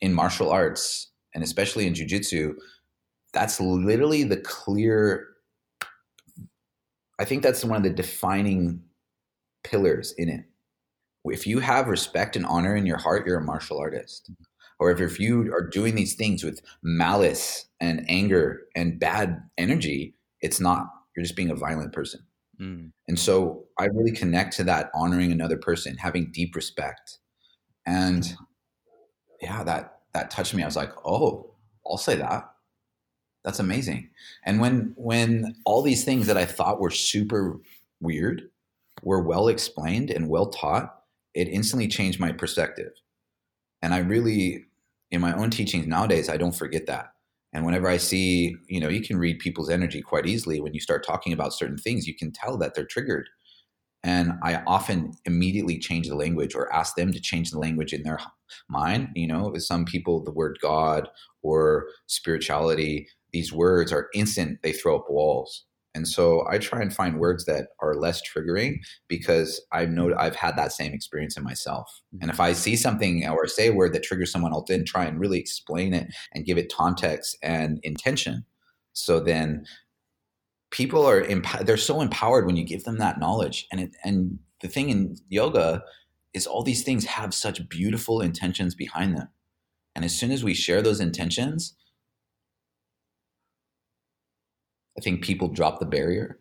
[0.00, 2.54] in martial arts and especially in jujitsu,
[3.32, 5.28] that's literally the clear.
[7.18, 8.82] I think that's one of the defining
[9.64, 10.44] pillars in it.
[11.30, 14.30] If you have respect and honor in your heart, you're a martial artist.
[14.78, 20.14] Or if, if you are doing these things with malice and anger and bad energy,
[20.40, 20.86] it's not.
[21.16, 22.20] You're just being a violent person.
[22.60, 22.92] Mm.
[23.08, 27.18] And so I really connect to that honoring another person, having deep respect.
[27.86, 28.34] And
[29.40, 30.62] yeah, that that touched me.
[30.62, 31.54] I was like, "Oh,
[31.86, 32.50] I'll say that.
[33.44, 34.10] That's amazing.
[34.44, 37.60] And when when all these things that I thought were super
[38.00, 38.50] weird
[39.02, 40.94] were well explained and well taught,
[41.36, 42.92] it instantly changed my perspective.
[43.82, 44.66] And I really
[45.10, 47.12] in my own teachings nowadays, I don't forget that.
[47.52, 50.80] And whenever I see, you know, you can read people's energy quite easily when you
[50.80, 53.28] start talking about certain things, you can tell that they're triggered.
[54.02, 58.02] And I often immediately change the language or ask them to change the language in
[58.02, 58.18] their
[58.68, 59.08] mind.
[59.14, 61.08] You know, some people, the word God
[61.42, 65.64] or spirituality, these words are instant, they throw up walls.
[65.96, 70.36] And so I try and find words that are less triggering because I know I've
[70.36, 72.02] had that same experience in myself.
[72.20, 72.42] And if mm-hmm.
[72.42, 75.38] I see something or say a word that triggers someone, I'll then try and really
[75.40, 78.44] explain it and give it context and intention.
[78.92, 79.64] So then
[80.70, 83.66] people are emp- they're so empowered when you give them that knowledge.
[83.72, 85.82] And it, and the thing in yoga
[86.34, 89.28] is all these things have such beautiful intentions behind them.
[89.94, 91.74] And as soon as we share those intentions,
[94.98, 96.38] I think people drop the barrier.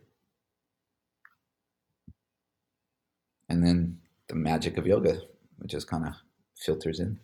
[3.49, 5.21] And then the magic of yoga,
[5.57, 6.13] which just kind of
[6.57, 7.19] filters in.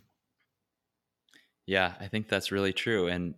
[1.65, 3.07] Yeah, I think that's really true.
[3.07, 3.35] And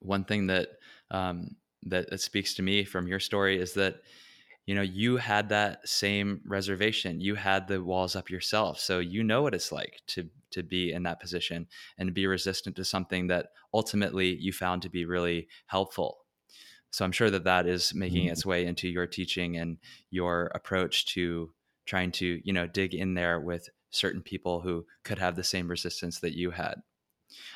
[0.00, 0.68] one thing that,
[1.10, 3.96] um, that that speaks to me from your story is that
[4.66, 9.22] you know you had that same reservation you had the walls up yourself so you
[9.22, 11.66] know what it's like to to be in that position
[11.98, 16.23] and be resistant to something that ultimately you found to be really helpful
[16.94, 18.32] so i'm sure that that is making mm-hmm.
[18.32, 19.78] its way into your teaching and
[20.10, 21.50] your approach to
[21.86, 25.68] trying to you know dig in there with certain people who could have the same
[25.68, 26.76] resistance that you had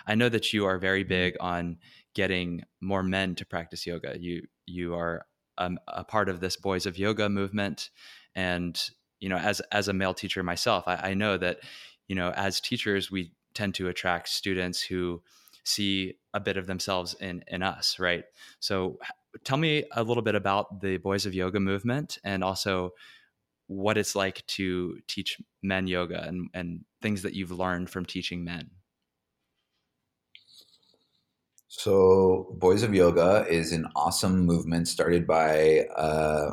[0.07, 1.09] i know that you are very mm-hmm.
[1.09, 1.79] big on
[2.14, 5.24] getting more men to practice yoga you you are
[5.59, 7.90] um, a part of this boys of yoga movement
[8.35, 11.61] and you know as as a male teacher myself I, I know that
[12.09, 15.22] you know as teachers we tend to attract students who
[15.64, 18.24] see a bit of themselves in in us right
[18.61, 18.98] so
[19.45, 22.93] tell me a little bit about the Boys of Yoga movement and also
[23.67, 28.43] what it's like to teach men yoga and, and things that you've learned from teaching
[28.43, 28.71] men.
[31.69, 36.53] So, Boys of Yoga is an awesome movement started by a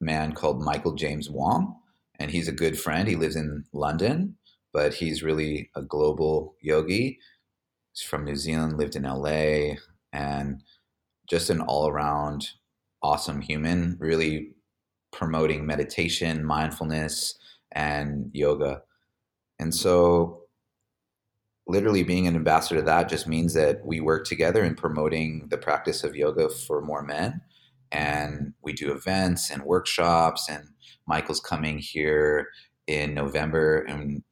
[0.00, 1.78] man called Michael James Wong,
[2.18, 3.06] and he's a good friend.
[3.06, 4.36] He lives in London,
[4.72, 7.20] but he's really a global yogi.
[7.92, 9.76] He's from New Zealand, lived in LA,
[10.10, 10.62] and
[11.28, 12.48] just an all around
[13.02, 14.50] awesome human, really
[15.12, 17.38] promoting meditation, mindfulness,
[17.72, 18.82] and yoga.
[19.58, 20.40] And so,
[21.66, 25.56] literally being an ambassador to that just means that we work together in promoting the
[25.56, 27.40] practice of yoga for more men.
[27.90, 30.68] And we do events and workshops, and
[31.06, 32.48] Michael's coming here
[32.86, 34.22] in November, and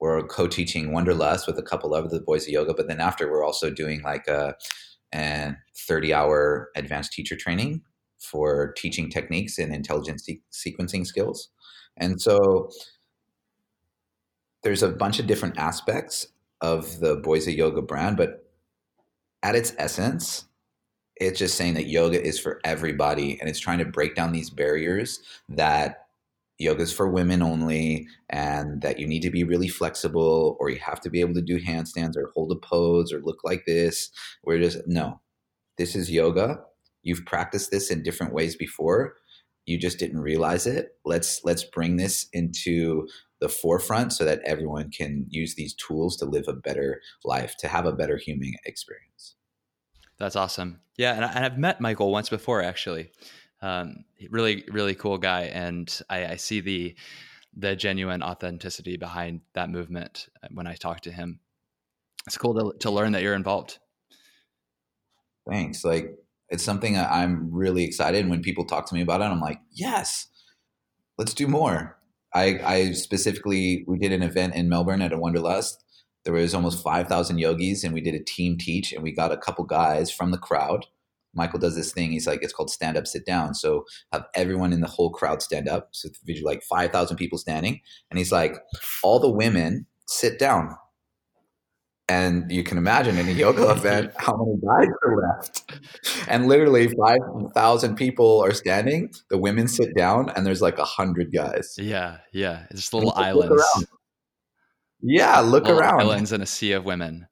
[0.00, 2.72] we're co-teaching Wanderlust with a couple of the boys of yoga.
[2.72, 4.54] But then after, we're also doing like a
[5.12, 7.82] and 30 hour advanced teacher training
[8.20, 11.50] for teaching techniques and intelligent se- sequencing skills.
[11.96, 12.70] And so
[14.62, 16.26] there's a bunch of different aspects
[16.60, 18.44] of the Boys of Yoga brand, but
[19.42, 20.44] at its essence,
[21.16, 24.50] it's just saying that yoga is for everybody and it's trying to break down these
[24.50, 26.06] barriers that
[26.60, 30.78] yoga is for women only and that you need to be really flexible or you
[30.78, 34.10] have to be able to do handstands or hold a pose or look like this.
[34.44, 35.20] We're just no.
[35.78, 36.60] This is yoga.
[37.02, 39.14] You've practiced this in different ways before.
[39.64, 40.96] You just didn't realize it.
[41.04, 43.08] Let's let's bring this into
[43.40, 47.68] the forefront so that everyone can use these tools to live a better life to
[47.68, 49.36] have a better human experience.
[50.18, 50.80] That's awesome.
[50.98, 53.10] Yeah and, I, and i've met michael once before actually
[53.62, 56.94] um, really really cool guy and I, I, see the
[57.54, 61.40] the genuine authenticity behind that movement uh, when i talk to him.
[62.26, 63.78] It's cool to, to learn that you're involved.
[65.48, 65.84] Thanks.
[65.84, 66.16] Like
[66.50, 70.26] it's something i'm really excited when people talk to me about it i'm like yes
[71.16, 71.96] let's do more.
[72.34, 75.82] I i specifically we did an event in melbourne at a Wanderlust.
[76.24, 79.36] there was almost 5000 yogis and we did a team teach and we got a
[79.36, 80.86] couple guys from the crowd
[81.34, 82.10] Michael does this thing.
[82.10, 83.54] He's like, it's called stand up, sit down.
[83.54, 85.88] So have everyone in the whole crowd stand up.
[85.92, 86.08] So
[86.42, 87.80] like 5,000 people standing.
[88.10, 88.56] And he's like,
[89.02, 90.76] all the women sit down.
[92.08, 95.80] And you can imagine in a yoga event how many guys are left.
[96.26, 99.12] And literally 5,000 people are standing.
[99.28, 101.76] The women sit down and there's like a hundred guys.
[101.78, 102.18] Yeah.
[102.32, 102.64] Yeah.
[102.70, 103.62] It's just little islands.
[105.00, 105.38] Yeah.
[105.38, 106.00] Look little around.
[106.00, 107.28] Islands in a sea of women.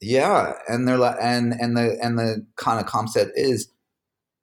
[0.00, 3.68] Yeah, and they're like, and and the and the kind of concept is,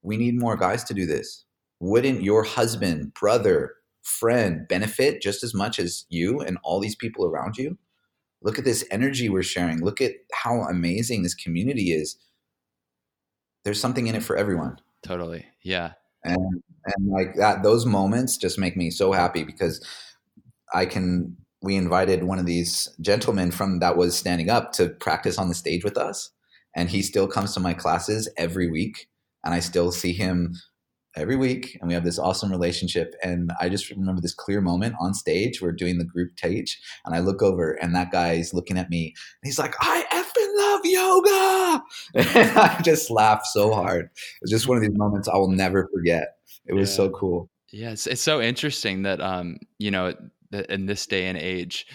[0.01, 1.45] we need more guys to do this.
[1.79, 7.25] Wouldn't your husband, brother, friend benefit just as much as you and all these people
[7.25, 7.77] around you?
[8.41, 9.81] Look at this energy we're sharing.
[9.83, 12.17] Look at how amazing this community is.
[13.63, 14.77] there's something in it for everyone.
[15.03, 15.45] Totally.
[15.63, 15.93] Yeah.
[16.23, 19.85] And and like that those moments just make me so happy because
[20.73, 25.37] I can we invited one of these gentlemen from that was standing up to practice
[25.37, 26.31] on the stage with us
[26.75, 29.07] and he still comes to my classes every week
[29.43, 30.53] and I still see him
[31.15, 34.95] every week and we have this awesome relationship and i just remember this clear moment
[34.99, 38.77] on stage we're doing the group teach and i look over and that guy's looking
[38.77, 41.83] at me and he's like i effing love yoga!
[42.15, 44.09] And i just laughed so hard.
[44.41, 46.35] It's just one of these moments i will never forget.
[46.65, 46.95] It was yeah.
[46.95, 47.49] so cool.
[47.71, 50.13] Yeah it's, it's so interesting that um you know
[50.51, 51.87] in this day and age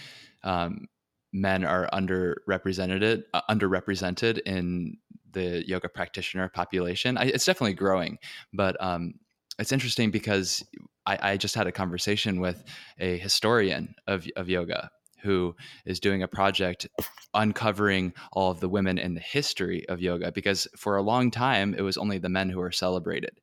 [0.43, 0.87] um
[1.33, 4.97] men are underrepresented uh, underrepresented in
[5.33, 7.17] the yoga practitioner population.
[7.17, 8.17] I, it's definitely growing,
[8.53, 9.13] but um,
[9.59, 10.63] it's interesting because
[11.05, 12.63] I, I, just had a conversation with
[12.99, 14.89] a historian of, of yoga
[15.21, 16.87] who is doing a project
[17.33, 21.73] uncovering all of the women in the history of yoga because for a long time
[21.73, 23.41] it was only the men who were celebrated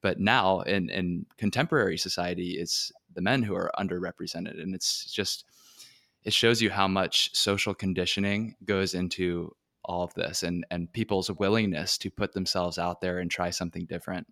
[0.00, 5.44] but now in, in contemporary society it's the men who are underrepresented and it's just
[6.22, 11.28] it shows you how much social conditioning goes into all of this and and people's
[11.32, 14.28] willingness to put themselves out there and try something different.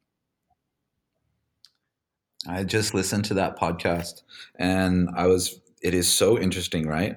[2.46, 4.22] I just listened to that podcast
[4.54, 7.16] and i was it is so interesting right?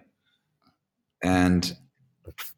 [1.21, 1.71] And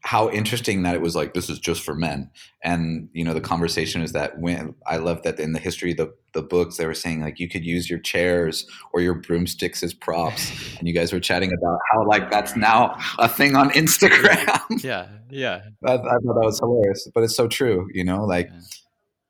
[0.02, 2.30] how interesting that it was like this is just for men.
[2.64, 5.98] And you know the conversation is that when i love that in the history of
[5.98, 9.84] the, the books they were saying like you could use your chairs or your broomsticks
[9.84, 10.52] as props.
[10.80, 14.60] And you guys were chatting about how like that's now a thing on instagram.
[14.84, 15.62] Yeah yeah.
[15.86, 18.60] I, I, thought that was hilarious but it's so true you know like yeah.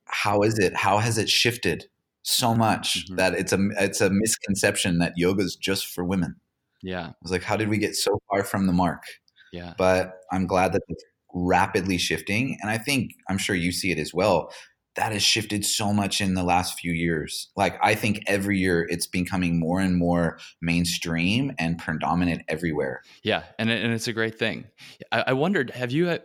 [0.05, 1.85] how is it how has it shifted
[2.23, 3.15] so much mm-hmm.
[3.15, 6.35] that it's a it's a misconception that yoga is just for women?
[6.83, 7.07] Yeah.
[7.07, 9.03] I was like how did we get so far from the mark
[9.51, 9.73] yeah.
[9.77, 12.57] But I'm glad that it's rapidly shifting.
[12.61, 14.51] And I think, I'm sure you see it as well.
[14.95, 17.49] That has shifted so much in the last few years.
[17.55, 23.01] Like, I think every year it's becoming more and more mainstream and predominant everywhere.
[23.23, 23.43] Yeah.
[23.57, 24.65] And, and it's a great thing.
[25.09, 26.17] I, I wondered, have you uh,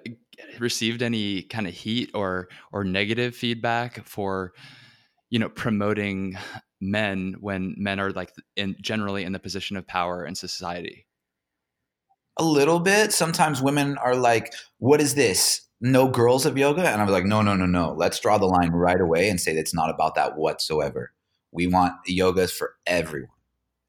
[0.58, 4.52] received any kind of heat or, or negative feedback for,
[5.30, 6.36] you know, promoting
[6.80, 11.06] men when men are like in generally in the position of power in society?
[12.36, 13.12] A little bit.
[13.12, 15.62] Sometimes women are like, "What is this?
[15.80, 17.94] No girls of yoga?" And I was like, "No, no, no, no.
[17.96, 21.12] Let's draw the line right away and say it's not about that whatsoever.
[21.52, 23.30] We want yogas for everyone,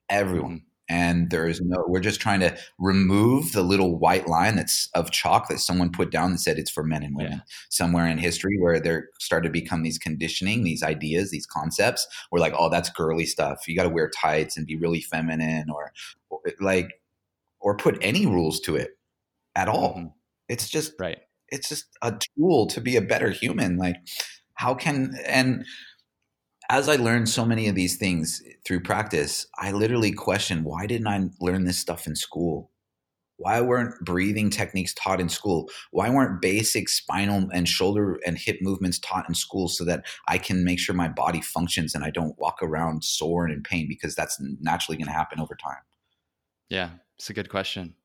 [0.09, 0.63] everyone." Mm-hmm.
[0.89, 1.83] And there is no.
[1.85, 6.11] We're just trying to remove the little white line that's of chalk that someone put
[6.11, 7.39] down that said it's for men and women yeah.
[7.69, 12.07] somewhere in history where there started to become these conditioning, these ideas, these concepts.
[12.31, 13.67] We're like, oh, that's girly stuff.
[13.67, 15.91] You got to wear tights and be really feminine, or
[16.61, 16.96] like
[17.67, 18.91] or put any rules to it
[19.53, 19.95] at all.
[19.97, 20.07] Mm-hmm.
[20.47, 21.17] It's just right.
[21.49, 23.75] It's just a tool to be a better human.
[23.75, 23.97] Like
[24.53, 25.65] how can and
[26.69, 31.09] as I learned so many of these things through practice, I literally question why didn't
[31.09, 32.71] I learn this stuff in school?
[33.35, 35.69] Why weren't breathing techniques taught in school?
[35.91, 40.37] Why weren't basic spinal and shoulder and hip movements taught in school so that I
[40.37, 43.87] can make sure my body functions and I don't walk around sore and in pain
[43.89, 45.83] because that's naturally going to happen over time?
[46.69, 47.95] Yeah, it's a good question.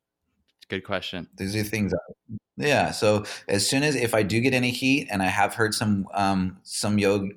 [0.69, 1.27] Good question.
[1.35, 1.93] These are things.
[2.57, 2.91] yeah.
[2.91, 6.07] So as soon as if I do get any heat, and I have heard some
[6.13, 7.27] um, some yog,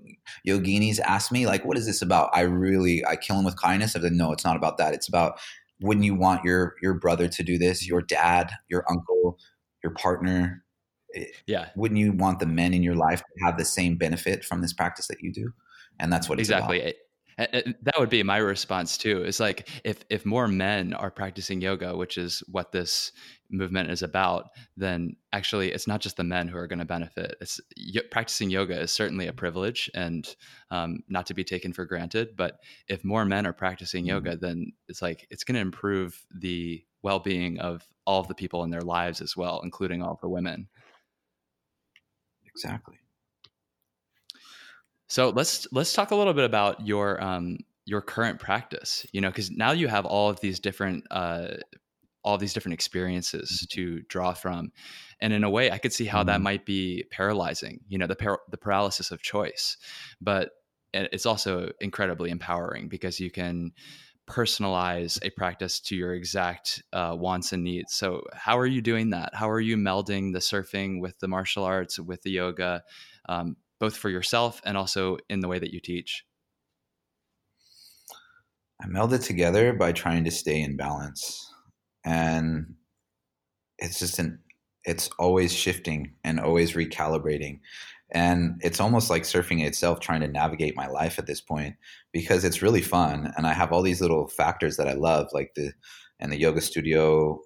[0.47, 3.97] yoginis ask me like, "What is this about?" I really I kill them with kindness.
[3.97, 4.95] I said, "No, it's not about that.
[4.95, 5.39] It's about
[5.81, 7.87] wouldn't you want your your brother to do this?
[7.87, 9.39] Your dad, your uncle,
[9.83, 10.65] your partner."
[11.15, 11.71] Eh, yeah.
[11.77, 14.73] Wouldn't you want the men in your life to have the same benefit from this
[14.73, 15.53] practice that you do?
[15.99, 16.81] And that's what exactly.
[16.81, 16.95] About.
[17.39, 21.95] That would be my response too is like if if more men are practicing yoga
[21.95, 23.13] which is what this
[23.51, 27.37] movement is about then actually it's not just the men who are going to benefit.
[27.41, 27.61] It's
[28.11, 30.27] practicing yoga is certainly a privilege and
[30.71, 34.27] um, not to be taken for granted but if more men are practicing mm-hmm.
[34.27, 38.65] yoga then it's like it's going to improve the well-being of all of the people
[38.65, 40.69] in their lives as well including all the women.
[42.47, 42.97] Exactly
[45.09, 49.07] so let's let's talk a little bit about your um, your current practice.
[49.13, 51.49] You know, because now you have all of these different uh,
[52.25, 53.75] all these different experiences mm-hmm.
[53.75, 54.73] to draw from,
[55.21, 56.43] and in a way, I could see how that mm-hmm.
[56.43, 57.81] might be paralyzing.
[57.89, 59.77] You know, the par- the paralysis of choice,
[60.21, 60.51] but
[60.93, 63.73] it's also incredibly empowering because you can
[64.27, 67.95] personalize a practice to your exact uh, wants and needs.
[67.95, 69.35] So, how are you doing that?
[69.35, 72.83] How are you melding the surfing with the martial arts, with the yoga?
[73.29, 76.25] Um, both for yourself and also in the way that you teach?
[78.81, 81.51] I meld it together by trying to stay in balance.
[82.05, 82.75] And
[83.79, 84.41] it's just an
[84.85, 87.59] it's always shifting and always recalibrating.
[88.13, 91.75] And it's almost like surfing itself trying to navigate my life at this point
[92.13, 93.33] because it's really fun.
[93.37, 95.73] And I have all these little factors that I love, like the
[96.21, 97.41] and the yoga studio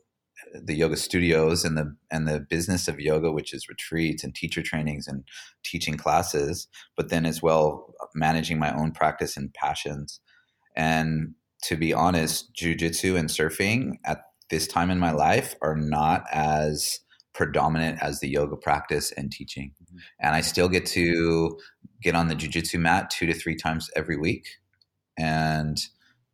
[0.53, 4.63] the yoga studios and the and the business of yoga, which is retreats and teacher
[4.63, 5.25] trainings and
[5.65, 10.21] teaching classes, but then as well managing my own practice and passions.
[10.77, 11.35] And
[11.65, 17.01] to be honest, jujitsu and surfing at this time in my life are not as
[17.33, 19.73] predominant as the yoga practice and teaching.
[19.83, 19.99] Mm-hmm.
[20.21, 21.59] And I still get to
[22.03, 24.47] get on the jujitsu mat two to three times every week.
[25.17, 25.79] And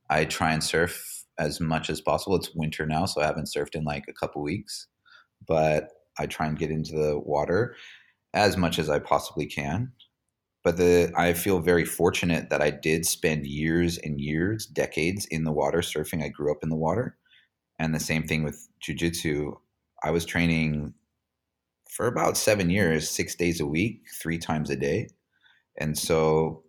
[0.08, 2.36] I try and surf as much as possible.
[2.36, 4.86] It's winter now, so I haven't surfed in like a couple weeks,
[5.46, 7.76] but I try and get into the water
[8.34, 9.92] as much as I possibly can.
[10.64, 15.44] But the I feel very fortunate that I did spend years and years, decades in
[15.44, 16.24] the water surfing.
[16.24, 17.16] I grew up in the water.
[17.78, 19.56] And the same thing with jujitsu.
[20.02, 20.94] I was training
[21.90, 25.08] for about seven years, six days a week, three times a day.
[25.78, 26.64] And so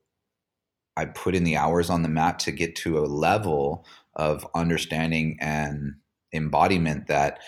[0.95, 3.85] I put in the hours on the mat to get to a level
[4.17, 5.93] of understanding and
[6.33, 7.39] embodiment that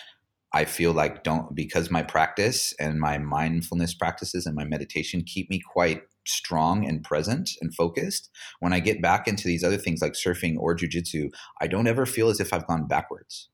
[0.53, 5.49] I feel like don't because my practice and my mindfulness practices and my meditation keep
[5.49, 8.30] me quite strong and present and focused.
[8.59, 12.05] When I get back into these other things like surfing or jujitsu, I don't ever
[12.05, 13.49] feel as if I've gone backwards.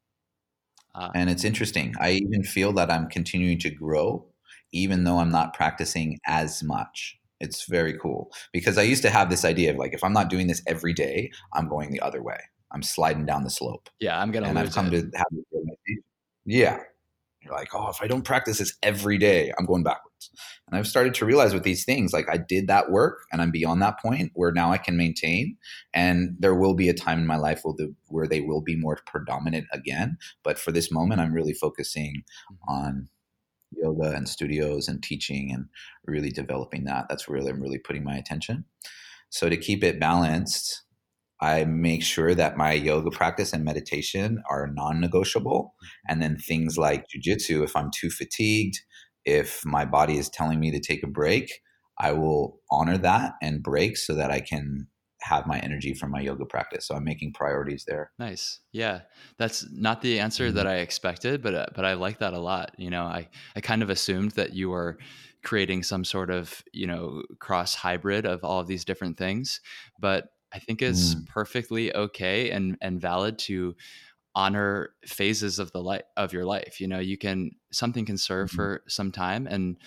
[0.93, 1.93] Uh, and it's interesting.
[1.99, 4.26] I even feel that I'm continuing to grow,
[4.72, 7.18] even though I'm not practicing as much.
[7.41, 10.30] It's very cool because I used to have this idea of like, if I'm not
[10.30, 12.38] doing this every day, I'm going the other way.
[12.72, 13.89] I'm sliding down the slope.
[13.99, 14.47] Yeah, I'm gonna.
[14.47, 14.91] And I've come it.
[14.91, 16.03] to have this realization.
[16.45, 16.80] Yeah,
[17.45, 20.32] you're like, oh, if I don't practice this every day, I'm going backwards.
[20.68, 23.51] And I've started to realize with these things, like I did that work, and I'm
[23.51, 25.57] beyond that point where now I can maintain.
[25.93, 27.61] And there will be a time in my life
[28.07, 30.18] where, they will be more predominant again.
[30.43, 32.74] But for this moment, I'm really focusing mm-hmm.
[32.74, 33.09] on
[33.72, 35.66] yoga and studios and teaching and
[36.05, 37.05] really developing that.
[37.09, 38.66] That's where I'm really putting my attention.
[39.30, 40.82] So to keep it balanced,
[41.45, 45.75] I make sure that my yoga practice and meditation are non negotiable.
[46.09, 48.79] And then things like jujitsu, if I'm too fatigued,
[49.25, 51.61] if my body is telling me to take a break,
[51.99, 54.87] I will honor that and break so that I can
[55.21, 56.87] have my energy from my yoga practice.
[56.87, 58.11] So I'm making priorities there.
[58.17, 58.59] Nice.
[58.71, 59.01] Yeah.
[59.37, 60.55] That's not the answer mm-hmm.
[60.55, 62.73] that I expected, but uh, but I like that a lot.
[62.77, 64.97] You know, I I kind of assumed that you were
[65.43, 69.61] creating some sort of, you know, cross hybrid of all of these different things,
[69.99, 71.28] but I think is mm.
[71.28, 73.76] perfectly okay and and valid to
[74.34, 76.80] honor phases of the life of your life.
[76.80, 78.56] You know, you can something can serve mm-hmm.
[78.56, 79.78] for some time, and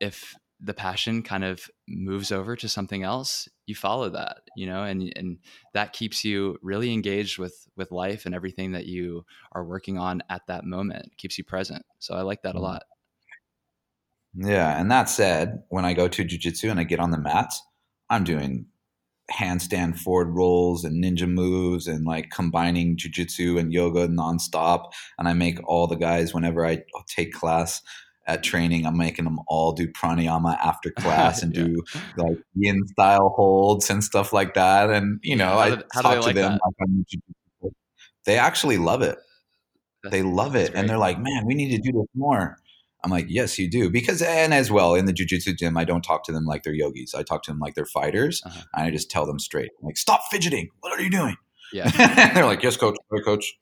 [0.00, 4.38] if the passion kind of moves over to something else, you follow that.
[4.56, 5.38] You know, and and
[5.74, 10.22] that keeps you really engaged with with life and everything that you are working on
[10.30, 11.06] at that moment.
[11.06, 11.84] It keeps you present.
[11.98, 12.58] So I like that mm.
[12.58, 12.64] a mm-hmm.
[12.64, 12.82] lot.
[14.34, 17.60] Yeah, and that said, when I go to jujitsu and I get on the mats,
[18.08, 18.66] I'm doing
[19.32, 24.92] handstand forward rolls and ninja moves and like combining jujitsu and yoga nonstop.
[25.18, 27.82] And I make all the guys whenever I take class
[28.26, 31.64] at training, I'm making them all do pranayama after class and yeah.
[31.64, 31.82] do
[32.16, 34.90] like yin style holds and stuff like that.
[34.90, 36.58] And you know, I talk to like them.
[37.60, 37.72] Like
[38.24, 39.18] they actually love it.
[40.02, 42.58] That's, they love it, and they're like, "Man, we need to do this more."
[43.04, 43.90] I'm like, yes, you do.
[43.90, 46.74] Because, and as well, in the jujitsu gym, I don't talk to them like they're
[46.74, 47.14] yogis.
[47.14, 48.42] I talk to them like they're fighters.
[48.44, 48.62] Uh-huh.
[48.74, 50.68] And I just tell them straight, I'm like, stop fidgeting.
[50.80, 51.36] What are you doing?
[51.72, 51.90] Yeah.
[52.34, 53.54] they're like, yes, coach, sorry, coach.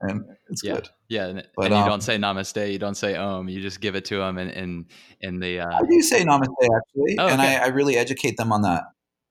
[0.00, 0.74] And it's yeah.
[0.74, 0.88] good.
[1.08, 1.26] Yeah.
[1.26, 2.72] And, but, and you um, don't say namaste.
[2.72, 3.48] You don't say om.
[3.48, 4.86] You just give it to them in, in,
[5.20, 5.60] in the.
[5.60, 5.78] Uh...
[5.78, 7.16] I do say namaste, actually.
[7.18, 7.32] Oh, okay.
[7.32, 8.84] And I, I really educate them on that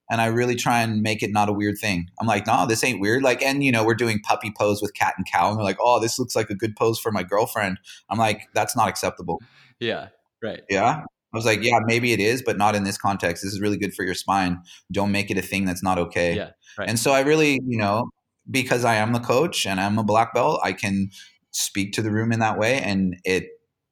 [0.09, 2.09] and I really try and make it not a weird thing.
[2.19, 3.23] I'm like, no, this ain't weird.
[3.23, 5.77] Like, and you know, we're doing puppy pose with cat and cow, and they're like,
[5.79, 7.79] oh, this looks like a good pose for my girlfriend.
[8.09, 9.41] I'm like, that's not acceptable.
[9.79, 10.09] Yeah,
[10.41, 10.61] right.
[10.69, 11.03] Yeah.
[11.31, 13.43] I was like, yeah, maybe it is, but not in this context.
[13.43, 14.63] This is really good for your spine.
[14.91, 16.35] Don't make it a thing that's not okay.
[16.35, 16.51] Yeah.
[16.75, 16.89] Right.
[16.89, 18.09] And so I really, you know,
[18.49, 21.11] because I am the coach and I'm a black belt, I can
[21.51, 23.49] speak to the room in that way, and it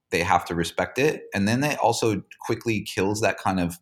[0.09, 1.24] they have to respect it.
[1.34, 3.78] And then it also quickly kills that kind of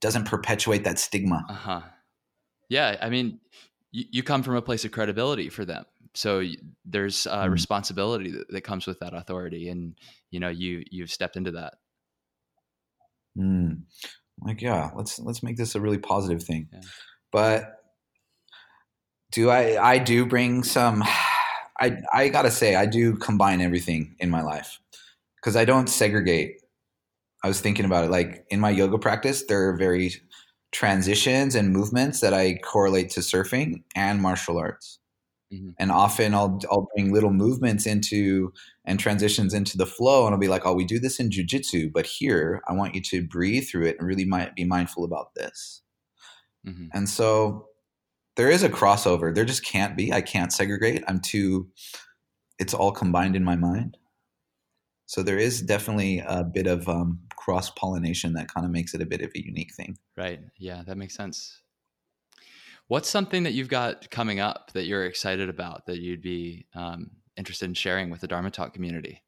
[0.00, 1.44] doesn't perpetuate that stigma.
[1.48, 1.80] Uh huh.
[2.68, 3.40] Yeah, I mean,
[3.90, 5.84] you, you, come from a place of credibility for them,
[6.14, 6.42] so
[6.84, 7.50] there's a mm.
[7.50, 9.94] responsibility that, that, comes with that authority, and
[10.30, 11.74] you know, you you've stepped into that.
[13.36, 13.82] Mm.
[14.40, 16.68] Like, yeah, let's let's make this a really positive thing.
[16.72, 16.80] Yeah.
[17.32, 17.72] But
[19.32, 19.92] do I?
[19.92, 21.02] I do bring some.
[21.80, 24.78] I I gotta say, I do combine everything in my life
[25.36, 26.60] because I don't segregate
[27.42, 28.10] I was thinking about it.
[28.10, 30.12] Like in my yoga practice, there are very
[30.72, 34.98] transitions and movements that I correlate to surfing and martial arts.
[35.52, 35.70] Mm-hmm.
[35.78, 38.52] And often I'll I'll bring little movements into
[38.84, 41.92] and transitions into the flow, and I'll be like, "Oh, we do this in jujitsu,
[41.92, 45.34] but here I want you to breathe through it and really might be mindful about
[45.34, 45.82] this."
[46.64, 46.86] Mm-hmm.
[46.94, 47.66] And so
[48.36, 49.34] there is a crossover.
[49.34, 50.12] There just can't be.
[50.12, 51.02] I can't segregate.
[51.08, 51.68] I'm too.
[52.60, 53.96] It's all combined in my mind.
[55.10, 59.02] So there is definitely a bit of um, cross pollination that kind of makes it
[59.02, 59.98] a bit of a unique thing.
[60.16, 60.38] Right.
[60.56, 61.62] Yeah, that makes sense.
[62.86, 67.10] What's something that you've got coming up that you're excited about that you'd be um,
[67.36, 69.20] interested in sharing with the Dharma Talk community?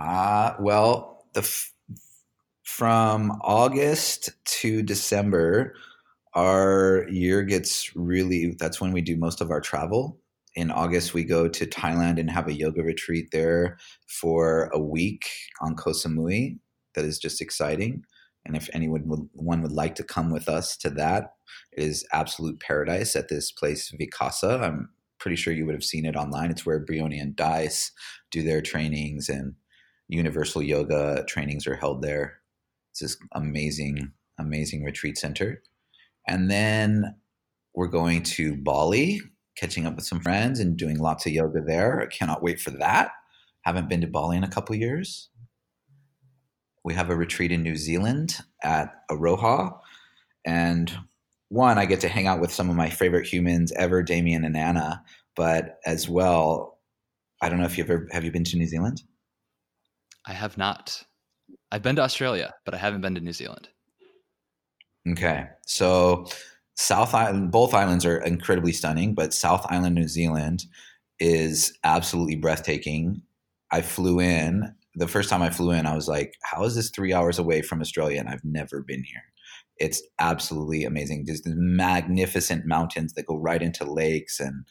[0.00, 1.72] Uh, well, the f-
[2.62, 5.74] from August to December,
[6.34, 10.20] our year gets really, that's when we do most of our travel.
[10.54, 13.76] In August, we go to Thailand and have a yoga retreat there
[14.06, 15.28] for a week
[15.60, 16.58] on Koh Samui.
[16.94, 18.04] That is just exciting.
[18.46, 21.34] And if anyone would, one would like to come with us to that,
[21.72, 24.60] it is absolute paradise at this place, Vikasa.
[24.60, 26.50] I'm pretty sure you would have seen it online.
[26.50, 27.90] It's where Briohny and Dice
[28.30, 29.54] do their trainings and
[30.08, 32.40] universal yoga trainings are held there.
[32.92, 35.62] It's this amazing, amazing retreat center.
[36.28, 37.16] And then
[37.74, 39.20] we're going to Bali,
[39.56, 42.00] catching up with some friends and doing lots of yoga there.
[42.00, 43.12] I cannot wait for that.
[43.62, 45.30] Haven't been to Bali in a couple years.
[46.84, 49.78] We have a retreat in New Zealand at Aro Hā.
[50.44, 50.92] And
[51.48, 54.56] one, I get to hang out with some of my favorite humans ever, Damien and
[54.56, 55.02] Anna.
[55.34, 56.78] But as well,
[57.40, 59.02] I don't know if you've ever have you been to New Zealand?
[60.26, 61.02] I have not.
[61.70, 63.68] I've been to Australia, but I haven't been to New Zealand.
[65.08, 65.46] Okay.
[65.66, 66.26] So
[66.74, 70.64] South Island, both islands are incredibly stunning, but South Island, New Zealand
[71.20, 73.22] is absolutely breathtaking.
[73.70, 76.90] I flew in the first time I flew in, I was like, how is this
[76.90, 78.20] three hours away from Australia?
[78.20, 79.22] And I've never been here.
[79.78, 81.24] It's absolutely amazing.
[81.26, 84.64] There's these magnificent mountains that go right into lakes and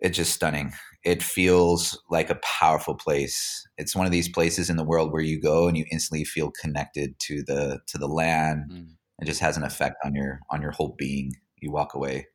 [0.00, 0.72] it's just stunning.
[1.04, 3.66] It feels like a powerful place.
[3.78, 6.50] It's one of these places in the world where you go and you instantly feel
[6.50, 8.70] connected to the to the land.
[8.70, 8.88] Mm.
[9.20, 11.32] It just has an effect on your on your whole being.
[11.60, 12.26] You walk away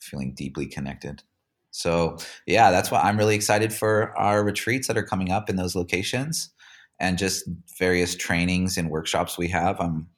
[0.00, 1.22] feeling deeply connected.
[1.70, 2.16] So
[2.46, 5.74] yeah, that's why I'm really excited for our retreats that are coming up in those
[5.74, 6.50] locations
[6.98, 7.48] and just
[7.78, 9.78] various trainings and workshops we have.
[9.80, 10.08] I'm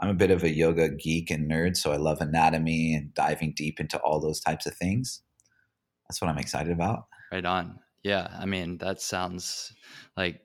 [0.00, 3.52] I'm a bit of a yoga geek and nerd, so I love anatomy and diving
[3.54, 5.22] deep into all those types of things.
[6.08, 7.04] That's what I'm excited about.
[7.30, 7.78] Right on.
[8.02, 9.74] Yeah, I mean, that sounds
[10.16, 10.40] like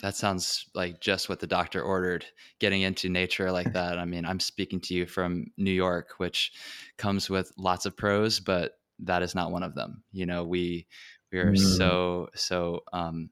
[0.00, 2.24] that sounds like just what the doctor ordered
[2.58, 6.52] getting into nature like that i mean i'm speaking to you from new york which
[6.96, 10.02] comes with lots of pros but that is not one of them.
[10.12, 10.86] You know, we
[11.32, 11.58] we are mm.
[11.58, 13.30] so so um,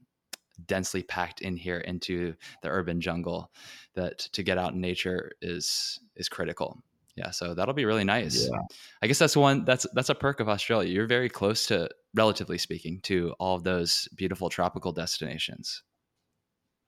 [0.66, 3.50] densely packed in here into the urban jungle
[3.94, 6.82] that to get out in nature is is critical.
[7.16, 8.48] Yeah, so that'll be really nice.
[8.48, 8.58] Yeah.
[9.02, 10.90] I guess that's one that's that's a perk of Australia.
[10.90, 15.82] You're very close to relatively speaking to all of those beautiful tropical destinations.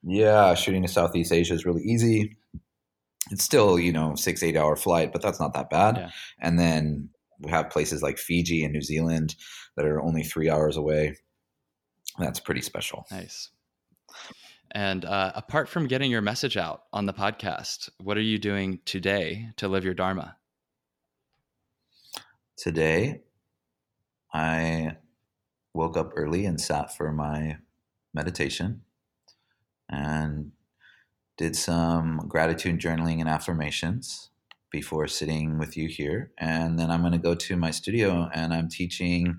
[0.03, 2.37] Yeah, shooting to Southeast Asia is really easy.
[3.29, 5.97] It's still, you know, six, eight hour flight, but that's not that bad.
[5.97, 6.09] Yeah.
[6.39, 9.35] And then we have places like Fiji and New Zealand
[9.75, 11.17] that are only three hours away.
[12.19, 13.05] That's pretty special.
[13.11, 13.49] Nice.
[14.71, 18.79] And uh, apart from getting your message out on the podcast, what are you doing
[18.85, 20.37] today to live your Dharma?
[22.57, 23.21] Today,
[24.33, 24.97] I
[25.73, 27.57] woke up early and sat for my
[28.13, 28.81] meditation
[29.91, 30.51] and
[31.37, 34.29] did some gratitude journaling and affirmations
[34.71, 36.31] before sitting with you here.
[36.37, 39.37] And then I'm going to go to my studio and I'm teaching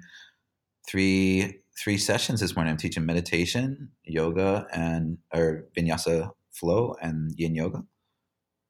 [0.87, 2.73] three three sessions this morning.
[2.73, 7.85] I'm teaching meditation, yoga, and or vinyasa flow and yin yoga.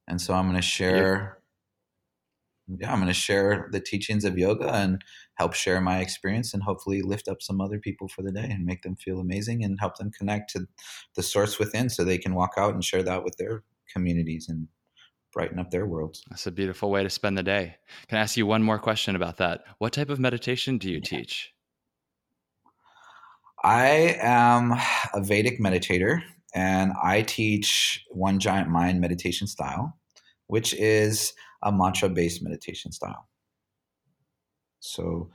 [0.06, 1.41] And so I'm going to share.
[2.68, 5.02] Yeah, I'm going to share the teachings of yoga and
[5.34, 8.64] help share my experience and hopefully lift up some other people for the day and
[8.64, 10.66] make them feel amazing and help them connect to
[11.16, 14.68] the source within so they can walk out and share that with their communities and
[15.32, 16.22] brighten up their worlds.
[16.30, 17.76] That's a beautiful way to spend the day.
[18.08, 19.64] Can I ask you one more question about that?
[19.78, 21.18] What type of meditation do you yeah.
[21.18, 21.52] teach?
[23.64, 24.72] I am
[25.14, 26.22] a Vedic meditator
[26.54, 29.98] and I teach one giant mind meditation style,
[30.48, 31.32] which is
[31.62, 33.28] a mantra based meditation style.
[34.80, 35.30] So,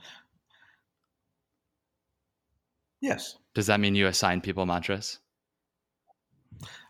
[3.00, 3.36] yes.
[3.54, 5.20] Does that mean you assign people mantras?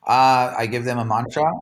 [0.06, 1.52] Uh, I give them a mantra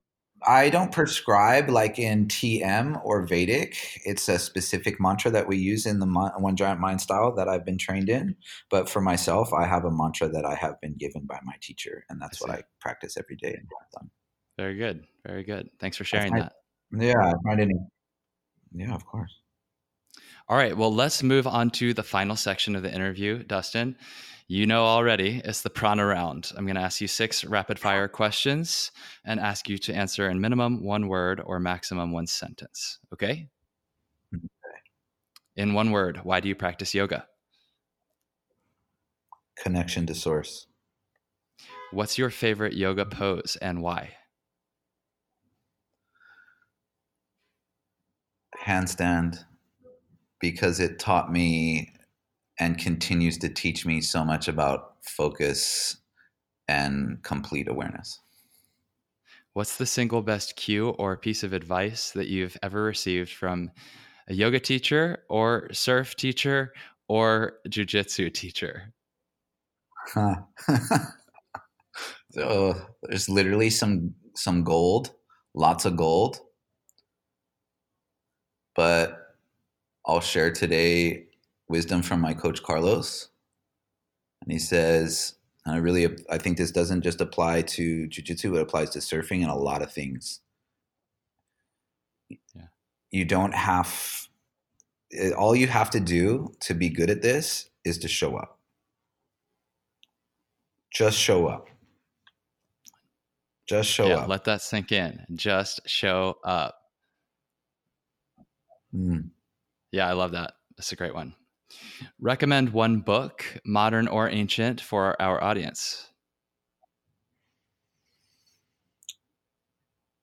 [0.47, 4.01] I don't prescribe like in TM or Vedic.
[4.05, 7.65] It's a specific mantra that we use in the One Giant Mind style that I've
[7.65, 8.37] been trained in.
[8.71, 12.05] But for myself, I have a mantra that I have been given by my teacher,
[12.09, 14.11] and that's I what I practice every day and have done.
[14.57, 15.05] Very good.
[15.27, 15.69] Very good.
[15.81, 16.53] Thanks for sharing that.
[16.93, 17.75] Yeah, I find any.
[18.73, 19.33] Yeah, of course.
[20.49, 23.97] All right, well, let's move on to the final section of the interview, Dustin.
[24.49, 26.53] You know already, it's the prana round.
[26.57, 28.93] I'm going to ask you six rapid fire questions
[29.25, 33.01] and ask you to answer in minimum one word or maximum one sentence.
[33.13, 33.49] Okay?
[34.33, 34.45] okay.
[35.57, 37.27] In one word, why do you practice yoga?
[39.57, 40.69] Connection to source.
[41.91, 44.13] What's your favorite yoga pose and why?
[48.67, 49.45] Handstand
[50.41, 51.93] because it taught me
[52.59, 55.97] and continues to teach me so much about focus
[56.69, 58.21] and complete awareness.
[59.53, 63.71] What's the single best cue or piece of advice that you've ever received from
[64.29, 66.73] a yoga teacher or surf teacher
[67.09, 68.93] or jujitsu teacher?
[70.13, 70.35] Huh.
[72.33, 75.13] so there's literally some some gold,
[75.55, 76.41] lots of gold.
[78.77, 79.37] But
[80.07, 81.27] I'll share today
[81.69, 83.29] wisdom from my coach Carlos.
[84.43, 88.63] And he says, and I really, I think this doesn't just apply to jujitsu, it
[88.63, 90.41] applies to surfing and a lot of things.
[92.29, 92.67] Yeah.
[93.11, 94.29] You don't have,
[95.13, 98.59] eh, all you have to do to be good at this is to show up.
[100.93, 101.69] Just show up.
[103.67, 104.29] Just show yeah, up.
[104.29, 105.27] Let that sink in.
[105.35, 106.86] Just show up.
[108.95, 109.31] Mm.
[109.93, 110.55] Yeah, I love that.
[110.77, 111.35] That's a great one.
[112.21, 116.11] Recommend one book, modern or ancient, for our audience.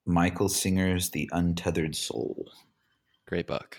[0.05, 2.51] Michael Singer's The Untethered Soul.
[3.26, 3.78] Great book.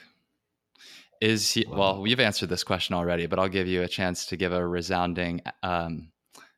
[1.21, 4.37] Is he, well, we've answered this question already, but I'll give you a chance to
[4.37, 6.11] give a resounding um,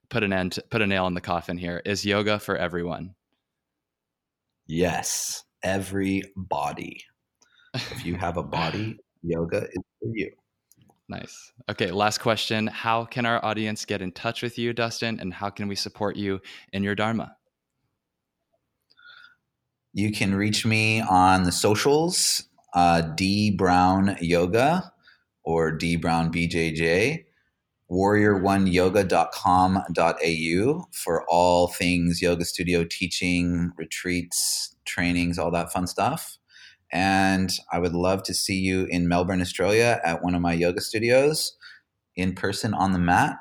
[0.09, 1.83] put an end, put a nail in the coffin here.
[1.85, 3.15] Is yoga for everyone?
[4.67, 7.05] Yes, everybody.
[7.77, 10.33] If you have a body, yoga is for you.
[11.09, 11.53] Nice.
[11.69, 12.67] Okay, last question.
[12.67, 16.17] How can our audience get in touch with you, Dustin, and how can we support
[16.17, 16.41] you
[16.73, 17.37] in your Dharma?
[19.93, 22.43] You can reach me on the socials,
[22.75, 24.93] uh, D Brown Yoga
[25.45, 27.25] or D Brown BJJ,
[27.91, 36.37] warrior1yoga.com.au for all things yoga studio teaching, retreats, trainings, all that fun stuff.
[36.93, 40.81] And I would love to see you in Melbourne, Australia at one of my yoga
[40.81, 41.57] studios
[42.15, 43.37] in person on the mat.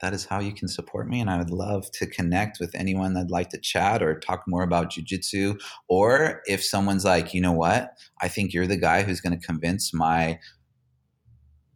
[0.00, 1.20] That is how you can support me.
[1.20, 4.62] And I would love to connect with anyone that'd like to chat or talk more
[4.62, 5.60] about jujitsu.
[5.88, 7.92] Or if someone's like, you know what,
[8.22, 10.38] I think you're the guy who's going to convince my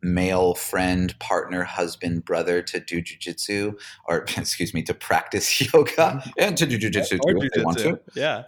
[0.03, 6.31] male friend, partner, husband, brother to do jujitsu, or excuse me, to practice yoga mm-hmm.
[6.39, 8.01] and to do jujitsu too if they want to.
[8.15, 8.45] Yeah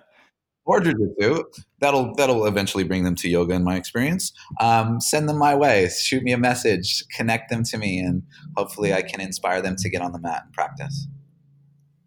[0.67, 1.45] or jujitsu.
[1.81, 4.33] That'll that'll eventually bring them to yoga in my experience.
[4.61, 5.89] Um, send them my way.
[5.89, 7.05] Shoot me a message.
[7.17, 8.23] Connect them to me, and
[8.57, 11.07] hopefully, I can inspire them to get on the mat and practice.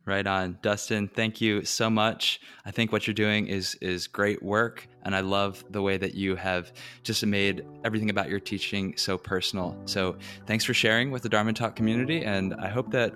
[0.05, 1.07] Right on, Dustin.
[1.07, 2.41] Thank you so much.
[2.66, 6.16] I think what you're doing is is great work, and I love the way that
[6.16, 9.80] you have just made everything about your teaching so personal.
[9.86, 13.14] So, thanks for sharing with the Dharma Talk community, and I hope that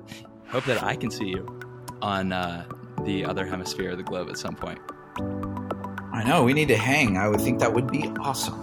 [0.47, 1.59] hope that I can see you
[2.03, 2.65] on uh,
[3.05, 4.79] the other hemisphere of the globe at some point.
[5.19, 7.17] I know, we need to hang.
[7.17, 8.59] I would think that would be awesome.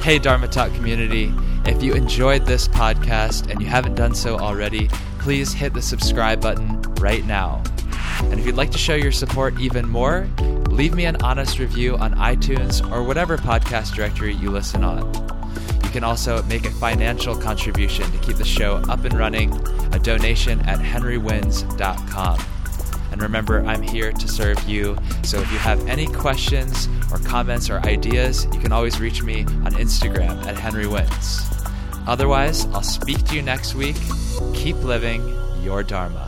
[0.00, 1.32] Hey, Dharma Talk community.
[1.66, 4.88] If you enjoyed this podcast and you haven't done so already,
[5.18, 7.62] please hit the subscribe button right now.
[8.22, 10.28] And if you'd like to show your support even more,
[10.70, 15.12] leave me an honest review on iTunes or whatever podcast directory you listen on.
[15.84, 19.52] You can also make a financial contribution to keep the show up and running,
[19.94, 22.38] a donation at henrywins.com.
[23.18, 24.96] And remember, I'm here to serve you.
[25.24, 29.40] So if you have any questions or comments or ideas, you can always reach me
[29.40, 31.40] on Instagram at Henry Wins.
[32.06, 33.96] Otherwise, I'll speak to you next week.
[34.54, 36.27] Keep living your Dharma.